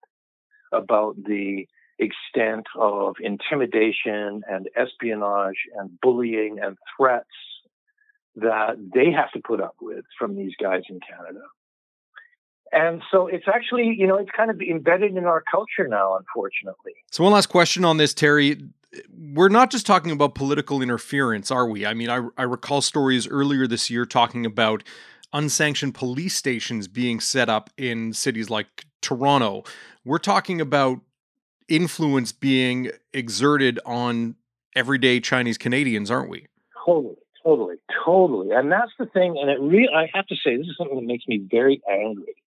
about 0.72 1.14
the 1.16 1.66
extent 2.00 2.66
of 2.76 3.14
intimidation 3.20 4.42
and 4.48 4.68
espionage 4.76 5.56
and 5.76 5.98
bullying 6.00 6.58
and 6.60 6.76
threats 6.96 7.26
that 8.36 8.76
they 8.94 9.10
have 9.10 9.30
to 9.32 9.40
put 9.40 9.60
up 9.60 9.76
with 9.80 10.04
from 10.18 10.36
these 10.36 10.52
guys 10.60 10.82
in 10.88 11.00
Canada. 11.00 11.40
And 12.72 13.02
so 13.10 13.26
it's 13.26 13.46
actually, 13.52 13.94
you 13.96 14.06
know, 14.06 14.16
it's 14.16 14.30
kind 14.36 14.50
of 14.50 14.60
embedded 14.60 15.16
in 15.16 15.24
our 15.24 15.42
culture 15.50 15.88
now, 15.88 16.16
unfortunately. 16.16 16.92
So, 17.10 17.24
one 17.24 17.32
last 17.32 17.46
question 17.46 17.84
on 17.84 17.96
this, 17.96 18.12
Terry. 18.12 18.60
We're 19.12 19.48
not 19.48 19.70
just 19.70 19.86
talking 19.86 20.10
about 20.10 20.34
political 20.34 20.80
interference, 20.80 21.50
are 21.50 21.68
we? 21.68 21.84
I 21.84 21.92
mean, 21.92 22.08
I, 22.08 22.26
I 22.38 22.44
recall 22.44 22.80
stories 22.80 23.26
earlier 23.28 23.66
this 23.66 23.90
year 23.90 24.06
talking 24.06 24.46
about 24.46 24.82
unsanctioned 25.32 25.94
police 25.94 26.34
stations 26.34 26.88
being 26.88 27.20
set 27.20 27.48
up 27.48 27.70
in 27.76 28.12
cities 28.12 28.48
like 28.48 28.86
Toronto. 29.02 29.64
We're 30.04 30.18
talking 30.18 30.60
about 30.60 31.00
influence 31.68 32.32
being 32.32 32.90
exerted 33.12 33.78
on 33.84 34.36
everyday 34.74 35.20
Chinese 35.20 35.58
Canadians, 35.58 36.10
aren't 36.10 36.30
we? 36.30 36.46
Totally, 36.84 37.16
totally, 37.46 37.76
totally. 38.04 38.50
And 38.50 38.70
that's 38.70 38.92
the 38.98 39.06
thing. 39.06 39.38
And 39.40 39.50
it 39.50 39.60
really, 39.60 39.88
I 39.94 40.10
have 40.14 40.26
to 40.26 40.36
say, 40.36 40.56
this 40.56 40.66
is 40.66 40.76
something 40.76 40.96
that 40.96 41.06
makes 41.06 41.26
me 41.28 41.46
very 41.50 41.80
angry 41.88 42.42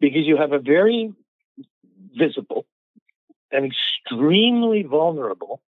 because 0.00 0.26
you 0.26 0.36
have 0.36 0.52
a 0.52 0.58
very 0.58 1.12
visible 2.16 2.66
and 3.50 3.72
extremely 3.72 4.82
vulnerable 4.82 5.60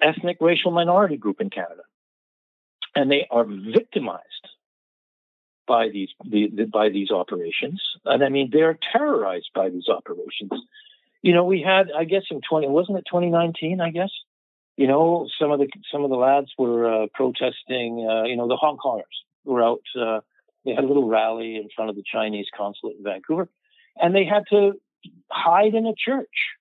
ethnic 0.00 0.38
racial 0.40 0.70
minority 0.70 1.16
group 1.16 1.40
in 1.40 1.50
Canada. 1.50 1.82
And 2.94 3.10
they 3.10 3.26
are 3.30 3.44
victimized 3.44 4.24
by 5.66 5.88
these 5.88 6.08
the, 6.24 6.50
the, 6.52 6.64
by 6.64 6.88
these 6.88 7.10
operations. 7.10 7.80
And 8.04 8.24
I 8.24 8.28
mean 8.28 8.50
they're 8.52 8.78
terrorized 8.92 9.50
by 9.54 9.68
these 9.68 9.88
operations. 9.88 10.50
You 11.22 11.34
know, 11.34 11.44
we 11.44 11.62
had 11.62 11.90
I 11.96 12.04
guess 12.04 12.24
in 12.30 12.40
20 12.40 12.68
wasn't 12.68 12.98
it 12.98 13.04
2019, 13.10 13.80
I 13.80 13.90
guess? 13.90 14.10
You 14.80 14.86
know, 14.86 15.28
some 15.38 15.50
of 15.50 15.58
the 15.58 15.68
some 15.92 16.04
of 16.04 16.10
the 16.10 16.16
lads 16.16 16.52
were 16.56 17.02
uh, 17.02 17.06
protesting, 17.12 18.08
uh, 18.10 18.22
you 18.24 18.34
know, 18.34 18.48
the 18.48 18.56
Hong 18.56 18.78
Kongers 18.78 19.18
were 19.44 19.62
out 19.62 19.82
uh, 19.94 20.20
they 20.64 20.74
had 20.74 20.84
a 20.84 20.86
little 20.86 21.06
rally 21.06 21.56
in 21.56 21.68
front 21.76 21.90
of 21.90 21.96
the 21.96 22.02
Chinese 22.02 22.46
consulate 22.56 22.96
in 22.96 23.04
Vancouver, 23.04 23.50
and 23.96 24.14
they 24.14 24.24
had 24.24 24.44
to 24.50 24.80
hide 25.30 25.74
in 25.74 25.84
a 25.84 25.92
church. 25.94 26.56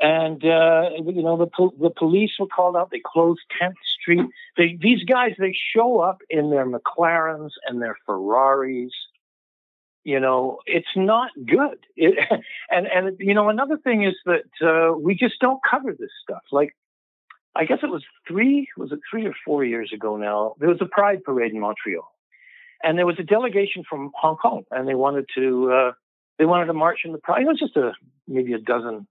And 0.00 0.42
uh, 0.42 0.92
you 1.04 1.22
know 1.22 1.36
the 1.36 1.70
the 1.78 1.90
police 1.90 2.30
were 2.38 2.46
called 2.46 2.74
out. 2.74 2.90
They 2.90 3.02
closed 3.04 3.42
10th 3.60 3.74
Street. 4.00 4.26
They, 4.56 4.78
these 4.80 5.04
guys 5.04 5.32
they 5.38 5.54
show 5.74 6.00
up 6.00 6.22
in 6.30 6.48
their 6.48 6.64
McLarens 6.64 7.50
and 7.66 7.82
their 7.82 7.98
Ferraris. 8.06 8.94
You 10.04 10.20
know 10.20 10.60
it's 10.64 10.96
not 10.96 11.32
good. 11.44 11.84
It, 11.96 12.18
and 12.70 12.86
and 12.86 13.16
you 13.20 13.34
know 13.34 13.50
another 13.50 13.76
thing 13.76 14.04
is 14.04 14.14
that 14.24 14.50
uh, 14.66 14.96
we 14.96 15.14
just 15.14 15.38
don't 15.38 15.60
cover 15.70 15.92
this 15.92 16.12
stuff. 16.22 16.44
Like 16.50 16.74
I 17.54 17.64
guess 17.64 17.78
it 17.82 17.90
was 17.90 18.04
three 18.28 18.68
was 18.76 18.92
it 18.92 19.00
three 19.10 19.26
or 19.26 19.34
four 19.44 19.64
years 19.64 19.92
ago 19.92 20.16
now. 20.16 20.54
There 20.58 20.68
was 20.68 20.80
a 20.80 20.86
Pride 20.86 21.24
parade 21.24 21.52
in 21.52 21.60
Montreal, 21.60 22.08
and 22.82 22.96
there 22.96 23.06
was 23.06 23.18
a 23.18 23.24
delegation 23.24 23.82
from 23.88 24.12
Hong 24.14 24.36
Kong, 24.36 24.64
and 24.70 24.86
they 24.86 24.94
wanted 24.94 25.26
to 25.36 25.72
uh, 25.72 25.92
they 26.38 26.46
wanted 26.46 26.66
to 26.66 26.74
march 26.74 27.00
in 27.04 27.12
the 27.12 27.18
pride. 27.18 27.42
It 27.42 27.46
was 27.46 27.58
just 27.58 27.76
a 27.76 27.92
maybe 28.28 28.52
a 28.52 28.58
dozen, 28.58 29.06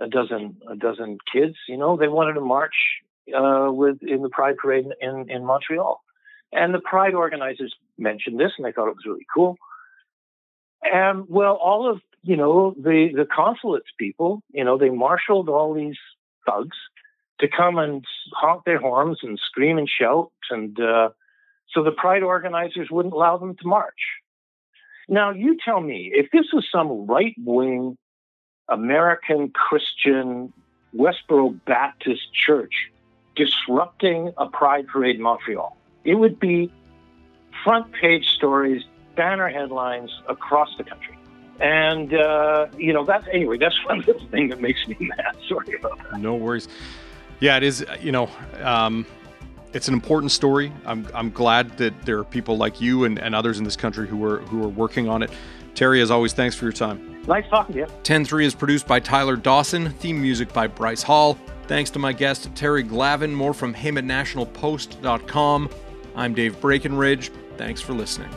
a 0.00 0.08
dozen, 0.08 0.58
a 0.70 0.76
dozen 0.76 1.18
kids. 1.32 1.56
You 1.68 1.78
know, 1.78 1.96
they 1.96 2.08
wanted 2.08 2.34
to 2.34 2.40
march 2.40 2.74
uh, 3.34 3.68
with 3.70 4.02
in 4.02 4.22
the 4.22 4.28
pride 4.28 4.56
parade 4.58 4.86
in 5.00 5.30
in 5.30 5.44
Montreal, 5.44 6.02
and 6.52 6.74
the 6.74 6.80
pride 6.80 7.14
organizers 7.14 7.74
mentioned 7.96 8.38
this, 8.38 8.52
and 8.58 8.66
they 8.66 8.72
thought 8.72 8.88
it 8.88 8.96
was 8.96 9.06
really 9.06 9.26
cool. 9.32 9.56
And 10.82 11.24
well, 11.28 11.54
all 11.54 11.90
of 11.90 12.00
you 12.22 12.36
know 12.36 12.74
the 12.76 13.08
the 13.14 13.26
consulates 13.26 13.88
people, 13.98 14.42
you 14.52 14.64
know, 14.64 14.76
they 14.76 14.90
marshaled 14.90 15.48
all 15.48 15.72
these 15.72 15.96
thugs 16.46 16.76
to 17.40 17.48
come 17.48 17.78
and 17.78 18.04
honk 18.32 18.64
their 18.64 18.78
horns 18.78 19.18
and 19.22 19.38
scream 19.38 19.78
and 19.78 19.88
shout 19.88 20.30
and 20.50 20.80
uh, 20.80 21.10
so 21.72 21.82
the 21.82 21.90
pride 21.90 22.22
organizers 22.22 22.90
wouldn't 22.90 23.14
allow 23.14 23.36
them 23.36 23.54
to 23.56 23.66
march. 23.66 24.00
Now, 25.08 25.30
you 25.30 25.56
tell 25.62 25.80
me, 25.80 26.10
if 26.14 26.30
this 26.30 26.46
was 26.52 26.66
some 26.70 27.06
right 27.06 27.34
wing 27.38 27.96
American 28.68 29.50
Christian 29.50 30.52
Westboro 30.94 31.58
Baptist 31.66 32.32
church 32.32 32.90
disrupting 33.36 34.32
a 34.36 34.46
pride 34.46 34.86
parade 34.88 35.16
in 35.16 35.22
Montreal, 35.22 35.76
it 36.04 36.14
would 36.14 36.38
be 36.38 36.72
front 37.64 37.92
page 37.92 38.28
stories, 38.28 38.82
banner 39.16 39.48
headlines 39.48 40.10
across 40.28 40.74
the 40.76 40.84
country. 40.84 41.18
And, 41.60 42.14
uh, 42.14 42.66
you 42.76 42.92
know, 42.92 43.04
that's 43.04 43.26
anyway, 43.32 43.58
that's 43.58 43.76
one 43.86 44.00
of 44.00 44.06
the 44.06 44.14
things 44.30 44.50
that 44.50 44.60
makes 44.60 44.86
me 44.86 44.96
mad. 45.00 45.36
Sorry 45.48 45.74
about 45.78 45.98
that. 46.10 46.20
No 46.20 46.34
worries. 46.34 46.68
Yeah, 47.40 47.56
it 47.56 47.62
is, 47.62 47.84
you 48.00 48.12
know, 48.12 48.28
um, 48.62 49.06
it's 49.72 49.88
an 49.88 49.94
important 49.94 50.32
story. 50.32 50.72
I'm, 50.86 51.06
I'm 51.14 51.30
glad 51.30 51.76
that 51.78 52.02
there 52.04 52.18
are 52.18 52.24
people 52.24 52.56
like 52.56 52.80
you 52.80 53.04
and, 53.04 53.18
and 53.18 53.34
others 53.34 53.58
in 53.58 53.64
this 53.64 53.76
country 53.76 54.08
who 54.08 54.24
are 54.24 54.38
who 54.40 54.62
are 54.64 54.68
working 54.68 55.08
on 55.08 55.22
it. 55.22 55.30
Terry, 55.74 56.00
as 56.00 56.10
always, 56.10 56.32
thanks 56.32 56.56
for 56.56 56.64
your 56.64 56.72
time. 56.72 57.22
Nice 57.28 57.48
talking 57.50 57.74
to 57.74 57.80
you. 57.80 57.86
10-3 58.02 58.44
is 58.44 58.54
produced 58.54 58.86
by 58.86 58.98
Tyler 58.98 59.36
Dawson, 59.36 59.90
theme 59.90 60.20
music 60.20 60.52
by 60.52 60.66
Bryce 60.66 61.02
Hall. 61.02 61.38
Thanks 61.66 61.90
to 61.90 61.98
my 61.98 62.12
guest, 62.12 62.48
Terry 62.54 62.82
Glavin, 62.82 63.32
more 63.32 63.52
from 63.52 63.74
him 63.74 63.98
at 63.98 64.04
nationalpost.com. 64.04 65.68
I'm 66.16 66.34
Dave 66.34 66.60
Breckenridge. 66.60 67.30
Thanks 67.58 67.80
for 67.82 67.92
listening. 67.92 68.30